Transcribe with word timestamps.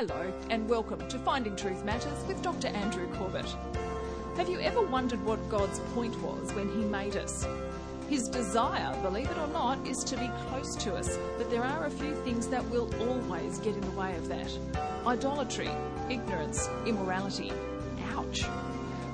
Hello, 0.00 0.32
and 0.48 0.66
welcome 0.66 1.06
to 1.08 1.18
Finding 1.18 1.54
Truth 1.54 1.84
Matters 1.84 2.24
with 2.26 2.40
Dr. 2.40 2.68
Andrew 2.68 3.06
Corbett. 3.16 3.44
Have 4.38 4.48
you 4.48 4.58
ever 4.60 4.80
wondered 4.80 5.22
what 5.26 5.46
God's 5.50 5.78
point 5.92 6.18
was 6.22 6.54
when 6.54 6.72
He 6.72 6.86
made 6.86 7.18
us? 7.18 7.46
His 8.08 8.26
desire, 8.26 8.98
believe 9.02 9.30
it 9.30 9.36
or 9.36 9.48
not, 9.48 9.86
is 9.86 10.02
to 10.04 10.16
be 10.16 10.30
close 10.48 10.74
to 10.76 10.94
us, 10.94 11.18
but 11.36 11.50
there 11.50 11.62
are 11.62 11.84
a 11.84 11.90
few 11.90 12.14
things 12.24 12.48
that 12.48 12.64
will 12.70 12.88
always 13.10 13.58
get 13.58 13.74
in 13.74 13.82
the 13.82 13.90
way 13.90 14.16
of 14.16 14.26
that 14.28 14.50
idolatry, 15.06 15.68
ignorance, 16.08 16.66
immorality. 16.86 17.52
Ouch. 18.14 18.44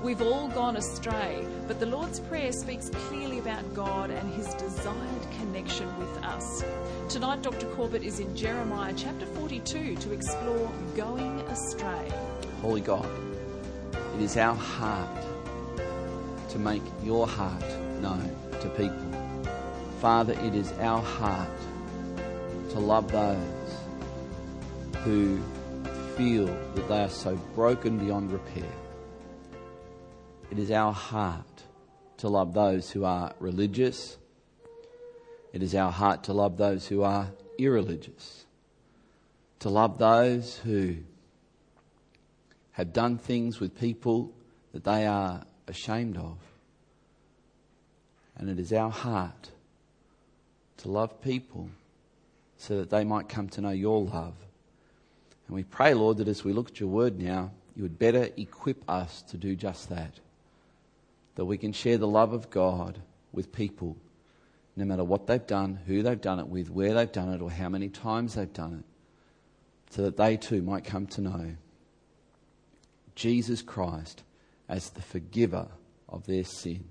We've 0.06 0.22
all 0.22 0.46
gone 0.46 0.76
astray, 0.76 1.44
but 1.66 1.80
the 1.80 1.86
Lord's 1.86 2.20
Prayer 2.20 2.52
speaks 2.52 2.90
clearly 2.90 3.40
about 3.40 3.74
God 3.74 4.12
and 4.12 4.32
his 4.34 4.54
desired 4.54 5.26
connection 5.40 5.98
with 5.98 6.22
us. 6.22 6.62
Tonight, 7.08 7.42
Dr. 7.42 7.66
Corbett 7.74 8.04
is 8.04 8.20
in 8.20 8.36
Jeremiah 8.36 8.94
chapter 8.96 9.26
42 9.26 9.96
to 9.96 10.12
explore 10.12 10.70
going 10.94 11.40
astray. 11.48 12.08
Holy 12.62 12.82
God, 12.82 13.10
it 14.14 14.22
is 14.22 14.36
our 14.36 14.54
heart 14.54 15.24
to 16.50 16.58
make 16.60 16.84
your 17.02 17.26
heart 17.26 17.64
known 18.00 18.30
to 18.60 18.68
people. 18.76 19.10
Father, 20.00 20.34
it 20.34 20.54
is 20.54 20.70
our 20.74 21.02
heart 21.02 21.50
to 22.70 22.78
love 22.78 23.10
those 23.10 23.76
who 25.02 25.40
feel 26.16 26.46
that 26.46 26.86
they 26.86 27.02
are 27.02 27.10
so 27.10 27.34
broken 27.56 27.98
beyond 27.98 28.30
repair. 28.30 28.70
It 30.50 30.60
is 30.60 30.70
our 30.70 30.92
heart 30.92 31.64
to 32.18 32.28
love 32.28 32.54
those 32.54 32.90
who 32.90 33.04
are 33.04 33.32
religious. 33.40 34.16
It 35.52 35.62
is 35.62 35.74
our 35.74 35.90
heart 35.90 36.24
to 36.24 36.32
love 36.32 36.56
those 36.56 36.86
who 36.86 37.02
are 37.02 37.30
irreligious. 37.58 38.44
To 39.60 39.70
love 39.70 39.98
those 39.98 40.58
who 40.58 40.98
have 42.72 42.92
done 42.92 43.18
things 43.18 43.58
with 43.58 43.78
people 43.78 44.32
that 44.72 44.84
they 44.84 45.06
are 45.06 45.42
ashamed 45.66 46.16
of. 46.16 46.38
And 48.36 48.48
it 48.48 48.60
is 48.60 48.72
our 48.72 48.90
heart 48.90 49.50
to 50.78 50.88
love 50.88 51.20
people 51.22 51.70
so 52.56 52.78
that 52.78 52.90
they 52.90 53.02
might 53.02 53.28
come 53.28 53.48
to 53.48 53.60
know 53.60 53.70
your 53.70 54.02
love. 54.02 54.34
And 55.48 55.56
we 55.56 55.64
pray, 55.64 55.94
Lord, 55.94 56.18
that 56.18 56.28
as 56.28 56.44
we 56.44 56.52
look 56.52 56.68
at 56.68 56.80
your 56.80 56.88
word 56.88 57.18
now, 57.18 57.50
you 57.74 57.82
would 57.82 57.98
better 57.98 58.28
equip 58.36 58.88
us 58.88 59.22
to 59.22 59.36
do 59.36 59.56
just 59.56 59.88
that 59.88 60.20
that 61.36 61.44
we 61.44 61.56
can 61.56 61.72
share 61.72 61.98
the 61.98 62.08
love 62.08 62.32
of 62.32 62.50
God 62.50 62.98
with 63.32 63.52
people, 63.52 63.96
no 64.74 64.84
matter 64.84 65.04
what 65.04 65.26
they've 65.26 65.46
done, 65.46 65.78
who 65.86 66.02
they've 66.02 66.20
done 66.20 66.40
it 66.40 66.48
with, 66.48 66.70
where 66.70 66.94
they've 66.94 67.12
done 67.12 67.32
it, 67.32 67.40
or 67.40 67.50
how 67.50 67.68
many 67.68 67.88
times 67.88 68.34
they've 68.34 68.52
done 68.52 68.74
it, 68.80 69.94
so 69.94 70.02
that 70.02 70.16
they 70.16 70.36
too 70.36 70.62
might 70.62 70.84
come 70.84 71.06
to 71.06 71.20
know 71.20 71.56
Jesus 73.14 73.62
Christ 73.62 74.24
as 74.68 74.90
the 74.90 75.02
forgiver 75.02 75.68
of 76.08 76.26
their 76.26 76.44
sin. 76.44 76.84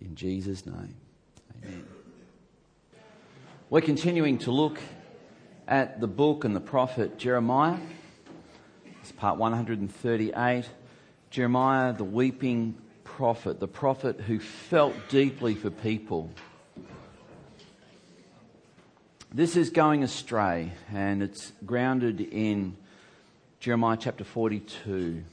In 0.00 0.14
Jesus' 0.14 0.64
name, 0.64 0.94
amen. 1.64 1.86
We're 3.70 3.80
continuing 3.80 4.38
to 4.38 4.50
look 4.50 4.78
at 5.66 6.00
the 6.00 6.06
book 6.06 6.44
and 6.44 6.56
the 6.56 6.60
prophet 6.60 7.18
Jeremiah. 7.18 7.78
It's 9.02 9.12
part 9.12 9.38
138. 9.38 10.64
Jeremiah, 11.30 11.92
the 11.92 12.04
weeping 12.04 12.74
prophet, 13.18 13.58
the 13.58 13.66
prophet 13.66 14.20
who 14.20 14.38
felt 14.38 14.94
deeply 15.08 15.56
for 15.56 15.70
people. 15.70 16.30
This 19.34 19.56
is 19.56 19.70
going 19.70 20.04
astray, 20.04 20.70
and 20.92 21.20
it's 21.20 21.50
grounded 21.66 22.20
in 22.20 22.76
Jeremiah 23.58 23.96
chapter 23.98 24.22
42. 24.22 25.24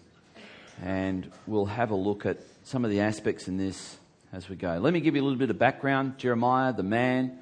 And 0.82 1.32
we'll 1.46 1.68
have 1.68 1.92
a 1.92 1.96
look 1.96 2.26
at 2.26 2.40
some 2.64 2.84
of 2.84 2.90
the 2.90 3.02
aspects 3.02 3.48
in 3.48 3.58
this 3.58 3.98
as 4.34 4.50
we 4.50 4.56
go. 4.56 4.80
Let 4.80 4.92
me 4.92 5.00
give 5.00 5.16
you 5.16 5.22
a 5.22 5.26
little 5.26 5.38
bit 5.38 5.52
of 5.52 5.60
background. 5.60 6.18
Jeremiah, 6.18 6.74
the 6.74 6.82
man, 6.82 7.38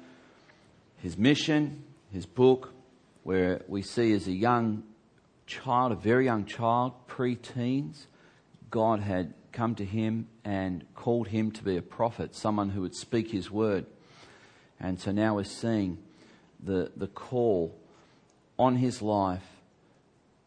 his 0.98 1.16
mission, 1.16 1.84
his 2.12 2.26
book, 2.26 2.70
where 3.22 3.62
we 3.66 3.80
see 3.80 4.12
as 4.12 4.26
a 4.26 4.32
young 4.32 4.82
child, 5.46 5.92
a 5.92 5.96
very 5.96 6.26
young 6.26 6.44
child, 6.44 6.92
pre 7.06 7.34
teens, 7.34 8.08
God 8.70 9.00
had 9.00 9.32
come 9.54 9.74
to 9.76 9.84
him 9.84 10.28
and 10.44 10.84
called 10.94 11.28
him 11.28 11.50
to 11.52 11.64
be 11.64 11.76
a 11.76 11.82
prophet, 11.82 12.34
someone 12.34 12.70
who 12.70 12.82
would 12.82 12.94
speak 12.94 13.30
his 13.30 13.50
word. 13.50 13.86
And 14.78 15.00
so 15.00 15.12
now 15.12 15.36
we're 15.36 15.44
seeing 15.44 15.98
the, 16.62 16.90
the 16.96 17.06
call 17.06 17.74
on 18.58 18.76
his 18.76 19.00
life 19.00 19.44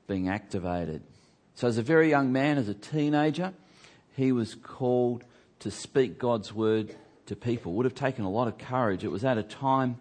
being 0.08 0.30
activated. 0.30 1.02
So, 1.56 1.68
as 1.68 1.78
a 1.78 1.82
very 1.84 2.10
young 2.10 2.32
man, 2.32 2.58
as 2.58 2.70
a 2.70 2.74
teenager, 2.74 3.54
he 4.16 4.32
was 4.32 4.54
called 4.54 5.24
to 5.60 5.72
speak 5.72 6.20
God's 6.20 6.54
word 6.54 6.96
to 7.26 7.36
people. 7.36 7.74
Would 7.74 7.86
have 7.86 7.96
taken 7.96 8.26
a 8.26 8.30
lot 8.30 8.48
of 8.48 8.58
courage. 8.58 9.04
It 9.04 9.12
was 9.12 9.26
at 9.26 9.38
a 9.38 9.44
time 9.44 9.98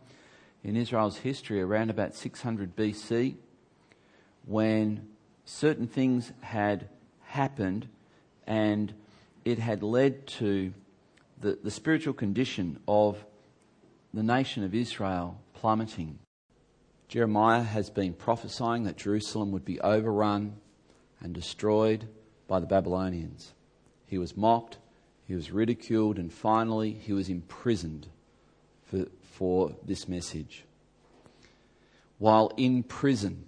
in 0.63 0.77
Israel's 0.77 1.19
history, 1.19 1.63
around 1.63 1.91
about 1.91 2.15
600 2.15 2.77
BC, 2.77 3.37
when 4.45 5.09
certain 5.45 5.87
things 5.87 6.33
had 6.41 6.89
happened 7.23 7.89
and 8.47 8.93
it 9.45 9.59
had 9.59 9.83
led 9.83 10.27
to 10.27 10.73
the, 11.41 11.59
the 11.63 11.71
spiritual 11.71 12.15
condition 12.15 12.81
of 12.87 13.25
the 14.15 14.23
nation 14.23 14.65
of 14.65 14.75
Israel 14.75 15.41
plummeting. 15.55 16.19
Jeremiah 17.09 17.63
has 17.63 17.91
been 17.91 18.15
prophesying 18.15 18.85
that 18.85 18.97
Jerusalem 18.97 19.53
would 19.53 19.65
be 19.65 19.81
overrun 19.81 20.57
and 21.21 21.33
destroyed 21.33 22.09
by 22.49 22.61
the 22.61 22.67
Babylonians. 22.67 23.53
He 24.07 24.19
was 24.19 24.37
mocked, 24.37 24.79
he 25.27 25.35
was 25.35 25.51
ridiculed, 25.51 26.19
and 26.19 26.33
finally 26.33 26.93
he 26.93 27.13
was 27.13 27.29
imprisoned 27.29 28.09
for, 28.87 29.07
for 29.23 29.77
this 29.85 30.09
message. 30.09 30.65
While 32.19 32.53
in 32.57 32.83
prison, 32.83 33.45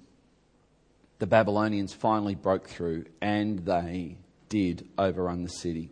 the 1.19 1.27
Babylonians 1.27 1.95
finally 1.95 2.35
broke 2.35 2.69
through 2.69 3.07
and 3.21 3.61
they 3.61 4.17
did 4.49 4.89
overrun 4.97 5.43
the 5.43 5.51
city. 5.51 5.91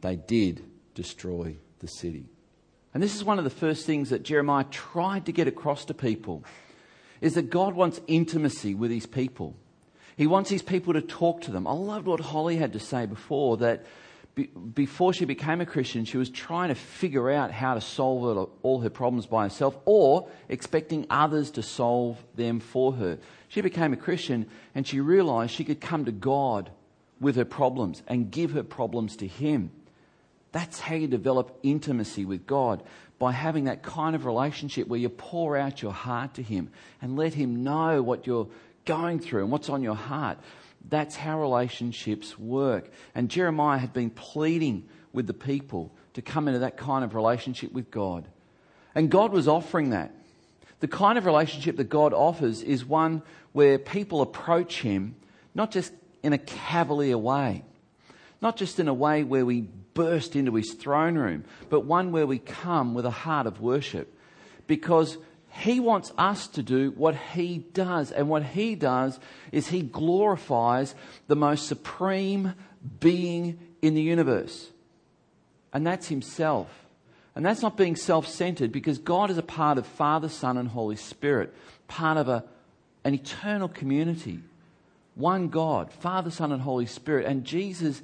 They 0.00 0.16
did 0.16 0.64
destroy 0.94 1.56
the 1.80 1.88
city. 1.88 2.26
And 2.94 3.02
this 3.02 3.14
is 3.14 3.24
one 3.24 3.38
of 3.38 3.44
the 3.44 3.50
first 3.50 3.84
things 3.84 4.10
that 4.10 4.22
Jeremiah 4.22 4.64
tried 4.70 5.26
to 5.26 5.32
get 5.32 5.48
across 5.48 5.84
to 5.86 5.94
people 5.94 6.44
is 7.20 7.34
that 7.34 7.50
God 7.50 7.74
wants 7.74 8.00
intimacy 8.06 8.74
with 8.74 8.90
his 8.90 9.06
people. 9.06 9.56
He 10.16 10.26
wants 10.26 10.48
his 10.48 10.62
people 10.62 10.94
to 10.94 11.02
talk 11.02 11.42
to 11.42 11.50
them. 11.50 11.66
I 11.66 11.72
loved 11.72 12.06
what 12.06 12.20
Holly 12.20 12.56
had 12.56 12.72
to 12.72 12.80
say 12.80 13.04
before 13.06 13.58
that 13.58 13.84
be, 14.34 14.44
before 14.44 15.14
she 15.14 15.24
became 15.24 15.60
a 15.60 15.66
Christian, 15.66 16.04
she 16.04 16.18
was 16.18 16.28
trying 16.28 16.68
to 16.68 16.74
figure 16.74 17.30
out 17.30 17.50
how 17.50 17.74
to 17.74 17.80
solve 17.80 18.50
all 18.62 18.80
her 18.80 18.90
problems 18.90 19.26
by 19.26 19.44
herself 19.44 19.76
or 19.84 20.28
expecting 20.48 21.06
others 21.08 21.50
to 21.52 21.62
solve 21.62 22.22
them 22.34 22.60
for 22.60 22.92
her. 22.92 23.18
She 23.48 23.62
became 23.62 23.92
a 23.92 23.96
Christian 23.96 24.46
and 24.74 24.86
she 24.86 25.00
realized 25.00 25.52
she 25.52 25.64
could 25.64 25.80
come 25.80 26.04
to 26.04 26.12
God 26.12 26.70
with 27.20 27.36
her 27.36 27.44
problems 27.44 28.02
and 28.06 28.30
give 28.30 28.52
her 28.52 28.62
problems 28.62 29.16
to 29.16 29.26
Him. 29.26 29.70
That's 30.52 30.80
how 30.80 30.94
you 30.94 31.06
develop 31.06 31.58
intimacy 31.62 32.24
with 32.24 32.46
God 32.46 32.82
by 33.18 33.32
having 33.32 33.64
that 33.64 33.82
kind 33.82 34.14
of 34.14 34.26
relationship 34.26 34.88
where 34.88 35.00
you 35.00 35.08
pour 35.08 35.56
out 35.56 35.82
your 35.82 35.92
heart 35.92 36.34
to 36.34 36.42
Him 36.42 36.70
and 37.00 37.16
let 37.16 37.34
Him 37.34 37.62
know 37.62 38.02
what 38.02 38.26
you're 38.26 38.48
going 38.84 39.18
through 39.18 39.42
and 39.42 39.52
what's 39.52 39.68
on 39.68 39.82
your 39.82 39.94
heart. 39.94 40.38
That's 40.88 41.16
how 41.16 41.40
relationships 41.40 42.38
work. 42.38 42.90
And 43.14 43.28
Jeremiah 43.28 43.78
had 43.78 43.92
been 43.92 44.10
pleading 44.10 44.88
with 45.12 45.26
the 45.26 45.34
people 45.34 45.92
to 46.14 46.22
come 46.22 46.48
into 46.48 46.60
that 46.60 46.76
kind 46.76 47.04
of 47.04 47.14
relationship 47.14 47.72
with 47.72 47.90
God. 47.90 48.26
And 48.94 49.10
God 49.10 49.32
was 49.32 49.48
offering 49.48 49.90
that. 49.90 50.14
The 50.80 50.88
kind 50.88 51.18
of 51.18 51.26
relationship 51.26 51.76
that 51.78 51.88
God 51.88 52.12
offers 52.12 52.62
is 52.62 52.84
one 52.84 53.22
where 53.52 53.78
people 53.78 54.20
approach 54.20 54.82
Him 54.82 55.16
not 55.54 55.70
just 55.70 55.92
in 56.22 56.32
a 56.32 56.38
cavalier 56.38 57.18
way. 57.18 57.64
Not 58.40 58.56
just 58.56 58.78
in 58.78 58.88
a 58.88 58.94
way 58.94 59.24
where 59.24 59.46
we 59.46 59.62
burst 59.94 60.36
into 60.36 60.54
his 60.54 60.74
throne 60.74 61.16
room, 61.16 61.44
but 61.70 61.84
one 61.84 62.12
where 62.12 62.26
we 62.26 62.38
come 62.38 62.94
with 62.94 63.06
a 63.06 63.10
heart 63.10 63.46
of 63.46 63.60
worship. 63.60 64.12
Because 64.66 65.16
he 65.50 65.80
wants 65.80 66.12
us 66.18 66.48
to 66.48 66.62
do 66.62 66.90
what 66.90 67.14
he 67.14 67.58
does. 67.72 68.12
And 68.12 68.28
what 68.28 68.42
he 68.42 68.74
does 68.74 69.18
is 69.52 69.68
he 69.68 69.80
glorifies 69.80 70.94
the 71.28 71.36
most 71.36 71.66
supreme 71.66 72.54
being 73.00 73.58
in 73.80 73.94
the 73.94 74.02
universe. 74.02 74.70
And 75.72 75.86
that's 75.86 76.08
himself. 76.08 76.68
And 77.34 77.44
that's 77.44 77.62
not 77.62 77.76
being 77.76 77.96
self 77.96 78.26
centered 78.26 78.72
because 78.72 78.98
God 78.98 79.30
is 79.30 79.38
a 79.38 79.42
part 79.42 79.78
of 79.78 79.86
Father, 79.86 80.28
Son, 80.28 80.56
and 80.56 80.68
Holy 80.68 80.96
Spirit, 80.96 81.54
part 81.88 82.16
of 82.16 82.28
a, 82.28 82.44
an 83.04 83.14
eternal 83.14 83.68
community 83.68 84.40
one 85.16 85.48
God, 85.48 85.92
Father, 85.92 86.30
Son, 86.30 86.52
and 86.52 86.62
Holy 86.62 86.86
Spirit. 86.86 87.26
And 87.26 87.44
Jesus 87.44 88.00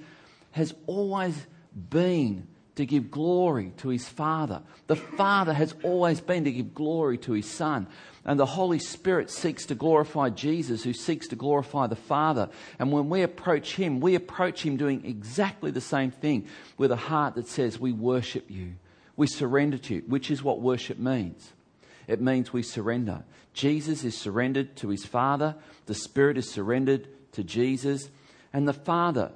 has 0.51 0.75
always 0.87 1.47
been 1.75 2.49
to 2.75 2.87
give 2.87 3.11
glory 3.11 3.73
to 3.79 3.91
his 3.91 4.09
Father. 4.09 4.63
The 4.87 4.97
Father 4.97 5.53
has 5.53 5.75
always 5.83 6.21
been 6.21 6.45
to 6.45 6.53
give 6.53 6.75
glory 6.75 7.19
to 7.19 7.33
his 7.33 7.49
Son. 7.49 7.87
And 8.25 8.41
the 8.41 8.47
Holy 8.47 8.79
Spirit 8.79 9.31
seeks 9.31 9.67
to 9.67 9.75
glorify 9.75 10.31
Jesus, 10.31 10.83
who 10.83 10.93
seeks 10.95 11.29
to 11.29 11.37
glorify 11.37 11.87
the 11.87 11.97
Father. 11.97 12.49
And 12.79 12.91
when 12.91 13.11
we 13.11 13.23
approach 13.23 13.77
him, 13.77 14.01
we 14.01 14.15
approach 14.15 14.65
him 14.65 14.77
doing 14.77 15.05
exactly 15.05 15.71
the 15.71 15.81
same 15.81 16.11
thing 16.11 16.47
with 16.79 16.93
a 16.93 16.97
heart 16.97 17.35
that 17.35 17.49
says, 17.49 17.79
We 17.79 17.93
worship 17.93 18.51
you. 18.51 18.75
We 19.17 19.27
surrender 19.27 19.77
to 19.77 19.97
you, 19.97 20.03
which 20.07 20.31
is 20.31 20.43
what 20.43 20.61
worship 20.61 20.99
means. 20.99 21.53
It 22.07 22.21
means 22.21 22.53
we 22.53 22.63
surrender. 22.63 23.23
Jesus 23.55 24.05
is 24.05 24.17
surrendered 24.17 24.77
to 24.77 24.89
his 24.89 25.05
Father, 25.05 25.55
the 25.87 25.95
Spirit 25.95 26.39
is 26.39 26.51
surrendered 26.51 27.07
to 27.33 27.45
Jesus, 27.45 28.09
and 28.53 28.67
the 28.67 28.73
Father 28.73 29.31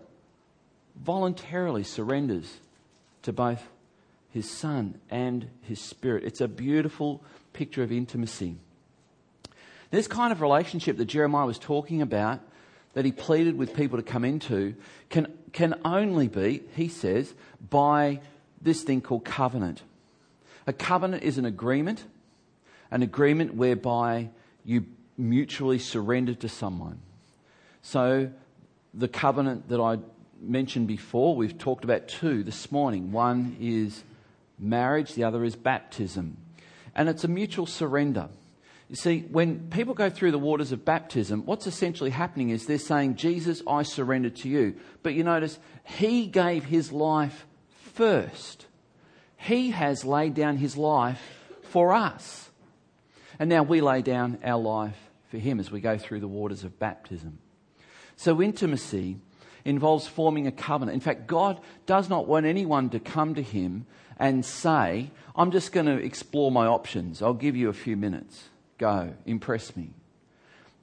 voluntarily 1.04 1.84
surrenders 1.84 2.58
to 3.22 3.32
both 3.32 3.62
his 4.30 4.50
Son 4.50 4.98
and 5.10 5.48
his 5.62 5.80
Spirit. 5.80 6.24
It's 6.24 6.40
a 6.40 6.48
beautiful 6.48 7.22
picture 7.52 7.82
of 7.82 7.92
intimacy. 7.92 8.56
This 9.90 10.08
kind 10.08 10.32
of 10.32 10.40
relationship 10.40 10.96
that 10.96 11.06
Jeremiah 11.06 11.46
was 11.46 11.58
talking 11.58 12.02
about, 12.02 12.40
that 12.94 13.04
he 13.04 13.12
pleaded 13.12 13.56
with 13.56 13.74
people 13.74 13.98
to 13.98 14.02
come 14.02 14.24
into, 14.24 14.74
can, 15.10 15.32
can 15.52 15.78
only 15.84 16.28
be, 16.28 16.62
he 16.74 16.88
says, 16.88 17.34
by 17.70 18.20
this 18.60 18.82
thing 18.82 19.00
called 19.00 19.24
covenant. 19.24 19.82
A 20.66 20.72
covenant 20.72 21.22
is 21.22 21.38
an 21.38 21.44
agreement, 21.44 22.04
an 22.90 23.02
agreement 23.02 23.54
whereby 23.54 24.30
you 24.64 24.86
mutually 25.16 25.78
surrender 25.78 26.34
to 26.34 26.48
someone. 26.48 27.00
So, 27.82 28.30
the 28.92 29.08
covenant 29.08 29.68
that 29.68 29.80
I 29.80 29.98
mentioned 30.40 30.88
before, 30.88 31.36
we've 31.36 31.58
talked 31.58 31.84
about 31.84 32.08
two 32.08 32.42
this 32.42 32.72
morning. 32.72 33.12
One 33.12 33.56
is 33.60 34.02
marriage, 34.58 35.14
the 35.14 35.24
other 35.24 35.44
is 35.44 35.56
baptism. 35.56 36.36
And 36.94 37.08
it's 37.08 37.24
a 37.24 37.28
mutual 37.28 37.66
surrender. 37.66 38.28
You 38.88 38.96
see, 38.96 39.20
when 39.30 39.68
people 39.70 39.94
go 39.94 40.08
through 40.08 40.30
the 40.30 40.38
waters 40.38 40.72
of 40.72 40.84
baptism, 40.84 41.44
what's 41.44 41.66
essentially 41.66 42.10
happening 42.10 42.50
is 42.50 42.66
they're 42.66 42.78
saying, 42.78 43.16
Jesus, 43.16 43.60
I 43.66 43.82
surrender 43.82 44.30
to 44.30 44.48
you. 44.48 44.76
But 45.02 45.14
you 45.14 45.24
notice, 45.24 45.58
he 45.84 46.26
gave 46.26 46.64
his 46.64 46.92
life 46.92 47.46
first. 47.94 48.66
He 49.36 49.72
has 49.72 50.04
laid 50.04 50.34
down 50.34 50.56
his 50.56 50.76
life 50.76 51.20
for 51.62 51.92
us. 51.92 52.45
And 53.38 53.48
now 53.50 53.62
we 53.62 53.80
lay 53.80 54.02
down 54.02 54.38
our 54.44 54.60
life 54.60 54.96
for 55.30 55.38
him 55.38 55.60
as 55.60 55.70
we 55.70 55.80
go 55.80 55.98
through 55.98 56.20
the 56.20 56.28
waters 56.28 56.64
of 56.64 56.78
baptism. 56.78 57.38
So, 58.16 58.40
intimacy 58.40 59.18
involves 59.64 60.06
forming 60.06 60.46
a 60.46 60.52
covenant. 60.52 60.94
In 60.94 61.00
fact, 61.00 61.26
God 61.26 61.60
does 61.86 62.08
not 62.08 62.26
want 62.26 62.46
anyone 62.46 62.88
to 62.90 63.00
come 63.00 63.34
to 63.34 63.42
him 63.42 63.86
and 64.18 64.44
say, 64.44 65.10
I'm 65.34 65.50
just 65.50 65.72
going 65.72 65.86
to 65.86 66.02
explore 66.02 66.50
my 66.50 66.66
options. 66.66 67.20
I'll 67.20 67.34
give 67.34 67.56
you 67.56 67.68
a 67.68 67.74
few 67.74 67.96
minutes. 67.96 68.48
Go, 68.78 69.14
impress 69.26 69.76
me. 69.76 69.90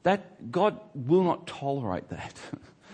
That 0.03 0.51
God 0.51 0.79
will 0.93 1.23
not 1.23 1.47
tolerate 1.47 2.09
that. 2.09 2.35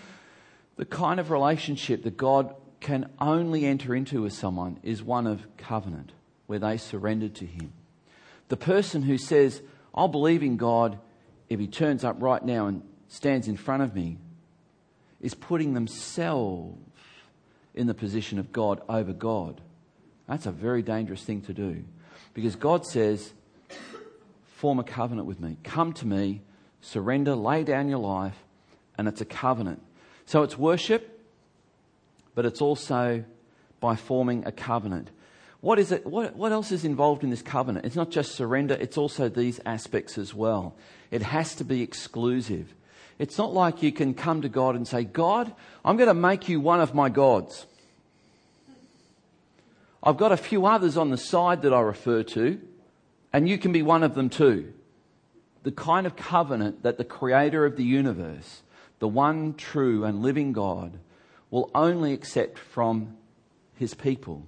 the 0.76 0.84
kind 0.84 1.20
of 1.20 1.30
relationship 1.30 2.04
that 2.04 2.16
God 2.16 2.54
can 2.80 3.10
only 3.20 3.66
enter 3.66 3.94
into 3.94 4.22
with 4.22 4.32
someone 4.32 4.78
is 4.82 5.02
one 5.02 5.26
of 5.26 5.44
covenant, 5.56 6.12
where 6.46 6.58
they 6.58 6.78
surrendered 6.78 7.34
to 7.36 7.46
Him. 7.46 7.72
The 8.50 8.56
person 8.56 9.02
who 9.02 9.16
says, 9.16 9.62
I'll 9.94 10.08
believe 10.08 10.42
in 10.42 10.56
God 10.58 10.98
if 11.48 11.58
He 11.58 11.66
turns 11.66 12.04
up 12.04 12.16
right 12.20 12.44
now 12.44 12.66
and 12.66 12.82
stands 13.08 13.48
in 13.48 13.56
front 13.56 13.82
of 13.82 13.94
me, 13.94 14.18
is 15.20 15.34
putting 15.34 15.72
themselves 15.72 16.76
in 17.74 17.86
the 17.86 17.94
position 17.94 18.38
of 18.38 18.52
God 18.52 18.82
over 18.88 19.12
God. 19.12 19.60
That's 20.28 20.46
a 20.46 20.50
very 20.50 20.82
dangerous 20.82 21.22
thing 21.22 21.42
to 21.42 21.54
do. 21.54 21.84
Because 22.34 22.56
God 22.56 22.86
says, 22.86 23.32
form 24.56 24.78
a 24.78 24.84
covenant 24.84 25.26
with 25.26 25.40
me. 25.40 25.56
Come 25.62 25.92
to 25.94 26.06
me, 26.06 26.42
surrender, 26.80 27.34
lay 27.34 27.64
down 27.64 27.88
your 27.88 27.98
life, 27.98 28.36
and 28.98 29.06
it's 29.08 29.20
a 29.20 29.24
covenant. 29.24 29.80
So 30.26 30.42
it's 30.42 30.58
worship, 30.58 31.20
but 32.34 32.44
it's 32.44 32.60
also 32.60 33.24
by 33.78 33.96
forming 33.96 34.44
a 34.44 34.52
covenant. 34.52 35.10
What 35.60 35.78
is 35.78 35.92
it? 35.92 36.06
What, 36.06 36.36
what 36.36 36.52
else 36.52 36.72
is 36.72 36.84
involved 36.84 37.22
in 37.22 37.30
this 37.30 37.42
covenant? 37.42 37.84
It's 37.84 37.96
not 37.96 38.10
just 38.10 38.34
surrender, 38.34 38.74
it's 38.74 38.96
also 38.96 39.28
these 39.28 39.60
aspects 39.66 40.16
as 40.16 40.34
well. 40.34 40.74
It 41.10 41.22
has 41.22 41.54
to 41.56 41.64
be 41.64 41.82
exclusive. 41.82 42.74
It's 43.18 43.36
not 43.36 43.52
like 43.52 43.82
you 43.82 43.92
can 43.92 44.14
come 44.14 44.40
to 44.42 44.48
God 44.48 44.74
and 44.74 44.88
say, 44.88 45.04
God, 45.04 45.52
I'm 45.84 45.98
going 45.98 46.08
to 46.08 46.14
make 46.14 46.48
you 46.48 46.58
one 46.60 46.80
of 46.80 46.94
my 46.94 47.10
gods. 47.10 47.66
I've 50.02 50.16
got 50.16 50.32
a 50.32 50.38
few 50.38 50.64
others 50.64 50.96
on 50.96 51.10
the 51.10 51.18
side 51.18 51.60
that 51.62 51.74
I 51.74 51.80
refer 51.80 52.22
to, 52.22 52.58
and 53.30 53.46
you 53.46 53.58
can 53.58 53.72
be 53.72 53.82
one 53.82 54.02
of 54.02 54.14
them 54.14 54.30
too. 54.30 54.72
The 55.62 55.72
kind 55.72 56.06
of 56.06 56.16
covenant 56.16 56.82
that 56.84 56.96
the 56.96 57.04
creator 57.04 57.66
of 57.66 57.76
the 57.76 57.84
universe, 57.84 58.62
the 58.98 59.08
one 59.08 59.52
true 59.52 60.04
and 60.06 60.22
living 60.22 60.54
God, 60.54 60.98
will 61.50 61.70
only 61.74 62.14
accept 62.14 62.58
from 62.58 63.18
his 63.74 63.92
people 63.92 64.46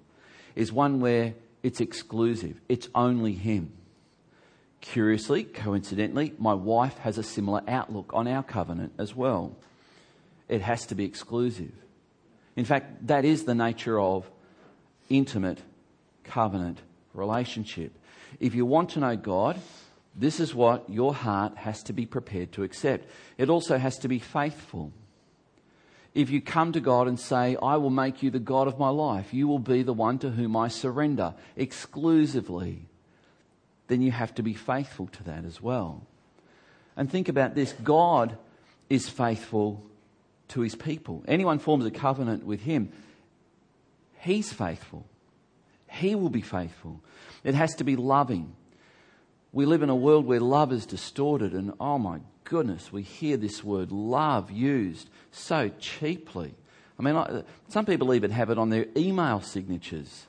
is 0.54 0.72
one 0.72 1.00
where 1.00 1.34
it's 1.62 1.81
exclusive. 1.81 2.60
It's 2.69 2.88
only 2.94 3.32
him. 3.32 3.72
Curiously, 4.81 5.44
coincidentally, 5.44 6.34
my 6.38 6.54
wife 6.54 6.99
has 6.99 7.16
a 7.16 7.22
similar 7.22 7.62
outlook 7.69 8.10
on 8.12 8.26
our 8.26 8.43
covenant 8.43 8.93
as 8.99 9.14
well. 9.14 9.56
It 10.49 10.60
has 10.60 10.87
to 10.87 10.94
be 10.94 11.04
exclusive. 11.04 11.72
In 12.56 12.64
fact, 12.64 13.06
that 13.06 13.25
is 13.25 13.44
the 13.44 13.54
nature 13.54 13.99
of 14.00 14.28
intimate 15.08 15.60
covenant 16.25 16.81
relationship. 17.14 17.93
If 18.40 18.55
you 18.55 18.66
want 18.66 18.90
to 18.90 19.00
know 19.00 19.16
God, 19.16 19.60
this 20.14 20.40
is 20.40 20.55
what 20.55 20.90
your 20.90 21.14
heart 21.14 21.56
has 21.56 21.82
to 21.84 21.93
be 21.93 22.05
prepared 22.05 22.52
to 22.52 22.64
accept. 22.64 23.08
It 23.38 23.48
also 23.48 23.78
has 23.78 23.98
to 23.98 24.08
be 24.08 24.19
faithful. 24.19 24.93
If 26.14 26.28
you 26.28 26.42
come 26.42 26.72
to 26.72 26.80
God 26.80 27.08
and 27.08 27.18
say, 27.18 27.56
I 27.62 27.76
will 27.76 27.90
make 27.90 28.22
you 28.22 28.30
the 28.30 28.38
God 28.38 28.68
of 28.68 28.78
my 28.78 28.90
life, 28.90 29.32
you 29.32 29.48
will 29.48 29.58
be 29.58 29.82
the 29.82 29.94
one 29.94 30.18
to 30.18 30.30
whom 30.30 30.56
I 30.56 30.68
surrender 30.68 31.34
exclusively, 31.56 32.86
then 33.88 34.02
you 34.02 34.10
have 34.10 34.34
to 34.34 34.42
be 34.42 34.52
faithful 34.52 35.06
to 35.08 35.24
that 35.24 35.44
as 35.44 35.62
well. 35.62 36.02
And 36.96 37.10
think 37.10 37.28
about 37.28 37.54
this 37.54 37.72
God 37.82 38.36
is 38.90 39.08
faithful 39.08 39.82
to 40.48 40.60
his 40.60 40.74
people. 40.74 41.24
Anyone 41.26 41.58
forms 41.58 41.86
a 41.86 41.90
covenant 41.90 42.44
with 42.44 42.60
him, 42.60 42.92
he's 44.18 44.52
faithful. 44.52 45.06
He 45.88 46.14
will 46.14 46.30
be 46.30 46.42
faithful. 46.42 47.00
It 47.44 47.54
has 47.54 47.74
to 47.76 47.84
be 47.84 47.96
loving. 47.96 48.54
We 49.52 49.66
live 49.66 49.82
in 49.82 49.90
a 49.90 49.96
world 49.96 50.26
where 50.26 50.40
love 50.40 50.72
is 50.72 50.86
distorted, 50.86 51.52
and 51.52 51.72
oh 51.80 51.98
my 51.98 52.20
goodness, 52.44 52.92
we 52.92 53.02
hear 53.02 53.36
this 53.36 53.62
word 53.62 53.92
love 53.92 54.50
used 54.50 55.08
so 55.31 55.70
cheaply. 55.78 56.55
I 56.98 57.02
mean, 57.02 57.44
some 57.69 57.86
people 57.86 58.14
even 58.14 58.31
have 58.31 58.50
it 58.50 58.58
on 58.58 58.70
their 58.70 58.86
email 58.96 59.40
signatures 59.40 60.26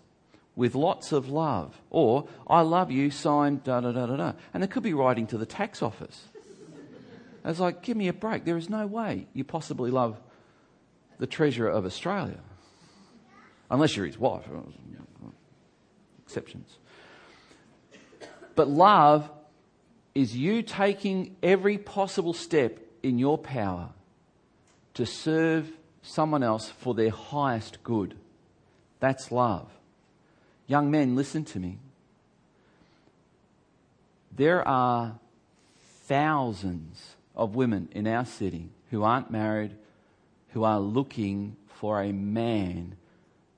with 0.55 0.75
lots 0.75 1.11
of 1.11 1.29
love. 1.29 1.79
Or, 1.89 2.27
I 2.47 2.61
love 2.61 2.91
you, 2.91 3.11
signed 3.11 3.63
da 3.63 3.81
da 3.81 3.91
da 3.91 4.05
da 4.05 4.15
da. 4.15 4.33
And 4.53 4.63
it 4.63 4.71
could 4.71 4.83
be 4.83 4.93
writing 4.93 5.27
to 5.27 5.38
the 5.38 5.45
tax 5.45 5.81
office. 5.81 6.27
It's 7.45 7.59
like, 7.59 7.81
give 7.81 7.97
me 7.97 8.07
a 8.07 8.13
break. 8.13 8.45
There 8.45 8.57
is 8.57 8.69
no 8.69 8.88
way 8.88 9.27
you 9.33 9.43
possibly 9.43 9.91
love 9.91 10.17
the 11.19 11.27
treasurer 11.27 11.69
of 11.69 11.85
Australia. 11.85 12.39
Unless 13.69 13.97
you're 13.97 14.05
his 14.05 14.17
wife. 14.17 14.43
Exceptions. 16.25 16.77
But 18.55 18.69
love 18.69 19.29
is 20.15 20.36
you 20.36 20.62
taking 20.62 21.36
every 21.41 21.77
possible 21.77 22.34
step 22.34 22.79
in 23.01 23.17
your 23.17 23.38
power 23.38 23.89
to 24.93 25.05
serve 25.05 25.72
someone 26.03 26.43
else 26.43 26.70
for 26.70 26.93
their 26.93 27.10
highest 27.10 27.84
good. 27.84 28.15
That's 29.00 29.32
love. 29.32 29.67
Young 30.67 30.91
men, 30.91 31.15
listen 31.15 31.43
to 31.46 31.60
me. 31.60 31.77
There 34.36 34.67
are 34.67 35.15
thousands 36.05 37.15
of 37.36 37.55
women 37.55 37.89
in 37.91 38.08
our 38.08 38.25
city 38.25 38.70
who 38.91 39.03
aren't 39.03 39.32
married, 39.32 39.72
who 40.50 40.63
are 40.63 40.79
looking 40.79 41.55
for 41.67 42.01
a 42.01 42.12
man 42.12 42.96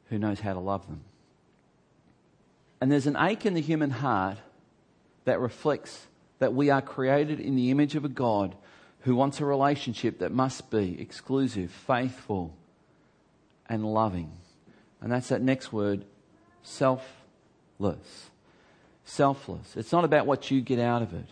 who 0.09 0.17
knows 0.17 0.39
how 0.39 0.53
to 0.53 0.59
love 0.59 0.87
them. 0.87 1.01
And 2.79 2.91
there's 2.91 3.07
an 3.07 3.17
ache 3.19 3.45
in 3.45 3.53
the 3.53 3.61
human 3.61 3.89
heart 3.89 4.37
that 5.25 5.39
reflects 5.39 6.07
that 6.39 6.53
we 6.53 6.69
are 6.69 6.81
created 6.81 7.39
in 7.39 7.55
the 7.55 7.71
image 7.71 7.95
of 7.95 8.05
a 8.05 8.09
God 8.09 8.55
who 9.01 9.15
wants 9.15 9.39
a 9.39 9.45
relationship 9.45 10.19
that 10.19 10.31
must 10.31 10.69
be 10.69 10.99
exclusive, 10.99 11.71
faithful, 11.71 12.55
and 13.69 13.85
loving. 13.85 14.31
And 15.01 15.11
that's 15.11 15.29
that 15.29 15.41
next 15.41 15.71
word 15.71 16.05
selfless. 16.63 18.29
Selfless. 19.05 19.75
It's 19.75 19.91
not 19.91 20.03
about 20.03 20.25
what 20.25 20.49
you 20.49 20.61
get 20.61 20.79
out 20.79 21.01
of 21.01 21.13
it. 21.13 21.27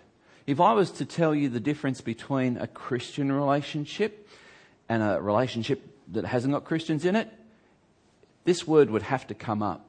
If 0.45 0.59
I 0.59 0.73
was 0.73 0.91
to 0.91 1.05
tell 1.05 1.33
you 1.33 1.49
the 1.49 1.59
difference 1.59 2.01
between 2.01 2.57
a 2.57 2.67
Christian 2.67 3.31
relationship 3.31 4.27
and 4.89 5.01
a 5.01 5.19
relationship 5.21 5.81
that 6.09 6.25
hasn't 6.25 6.53
got 6.53 6.65
Christians 6.65 7.05
in 7.05 7.15
it, 7.15 7.31
this 8.43 8.67
word 8.67 8.89
would 8.89 9.03
have 9.03 9.25
to 9.27 9.33
come 9.33 9.63
up. 9.63 9.85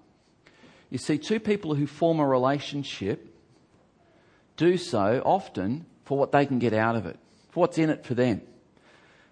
You 0.90 0.98
see, 0.98 1.18
two 1.18 1.40
people 1.40 1.74
who 1.74 1.86
form 1.86 2.20
a 2.20 2.26
relationship 2.26 3.33
do 4.56 4.76
so 4.76 5.22
often 5.24 5.86
for 6.04 6.18
what 6.18 6.32
they 6.32 6.46
can 6.46 6.58
get 6.58 6.72
out 6.72 6.96
of 6.96 7.06
it, 7.06 7.18
for 7.50 7.60
what's 7.60 7.78
in 7.78 7.90
it 7.90 8.04
for 8.04 8.14
them. 8.14 8.42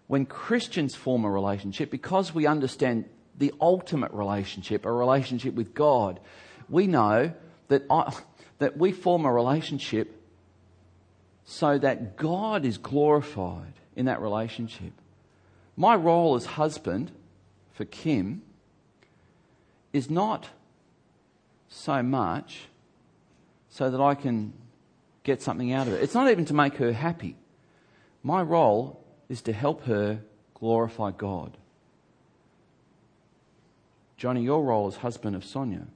When 0.07 0.27
Christians 0.27 0.95
form 0.95 1.25
a 1.25 1.31
relationship, 1.31 1.91
because 1.91 2.35
we 2.35 2.47
understand 2.47 3.07
the 3.39 3.53
ultimate 3.61 4.13
relationship, 4.13 4.85
a 4.85 4.93
relationship 4.93 5.55
with 5.55 5.75
God, 5.75 6.21
we 6.69 6.87
know 6.87 7.33
that, 7.69 7.85
I, 7.91 8.15
that 8.59 8.77
we 8.77 8.93
form 8.93 9.25
a 9.25 9.33
relationship 9.33 10.19
so 11.45 11.79
that 11.79 12.17
God 12.17 12.65
is 12.65 12.79
glorified 12.79 13.75
in 13.97 14.07
that 14.07 14.21
relationship. 14.21 14.93
My 15.77 15.97
role 15.97 16.35
as 16.35 16.47
husband 16.47 17.11
for 17.73 17.85
Kim 17.85 18.43
is 19.93 20.09
not 20.09 20.49
so 21.69 22.03
much 22.03 22.69
so 23.69 23.91
that 23.91 24.01
I 24.01 24.15
can 24.15 24.53
get 25.25 25.43
something 25.43 25.73
out 25.73 25.87
of 25.87 25.95
it. 25.95 26.03
It's 26.03 26.15
not 26.15 26.31
even 26.31 26.45
to 26.47 26.55
make 26.55 26.75
her 26.77 26.93
happy. 26.93 27.37
My 28.23 28.43
role 28.43 29.05
is 29.29 29.43
to 29.43 29.53
help 29.53 29.85
her 29.85 30.21
glorify 30.55 31.11
God. 31.13 31.57
Johnny, 34.17 34.43
your 34.43 34.63
role 34.63 34.87
as 34.87 34.97
husband 34.97 35.35
of 35.35 35.45
Sonia 35.45 35.87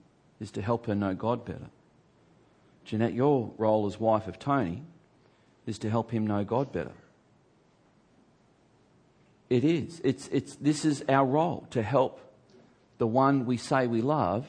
is 0.41 0.51
to 0.53 0.63
help 0.63 0.87
her 0.87 0.95
know 0.95 1.15
God 1.15 1.45
better. 1.45 1.71
Jeanette, 2.85 3.15
your 3.15 3.53
role 3.59 3.87
as 3.87 4.01
wife 4.01 4.27
of 4.27 4.39
Tony 4.39 4.83
is 5.67 5.79
to 5.79 5.91
help 5.91 6.11
him 6.11 6.27
know 6.27 6.45
God 6.45 6.73
better. 6.73 6.93
It 9.49 9.65
is. 9.65 10.01
It's, 10.03 10.29
it's, 10.29 10.57
this 10.57 10.85
is 10.85 11.05
our 11.09 11.25
role 11.25 11.67
to 11.71 11.83
help 11.83 12.21
the 12.99 13.07
one 13.07 13.47
we 13.47 13.57
say 13.57 13.87
we 13.87 14.03
love 14.03 14.47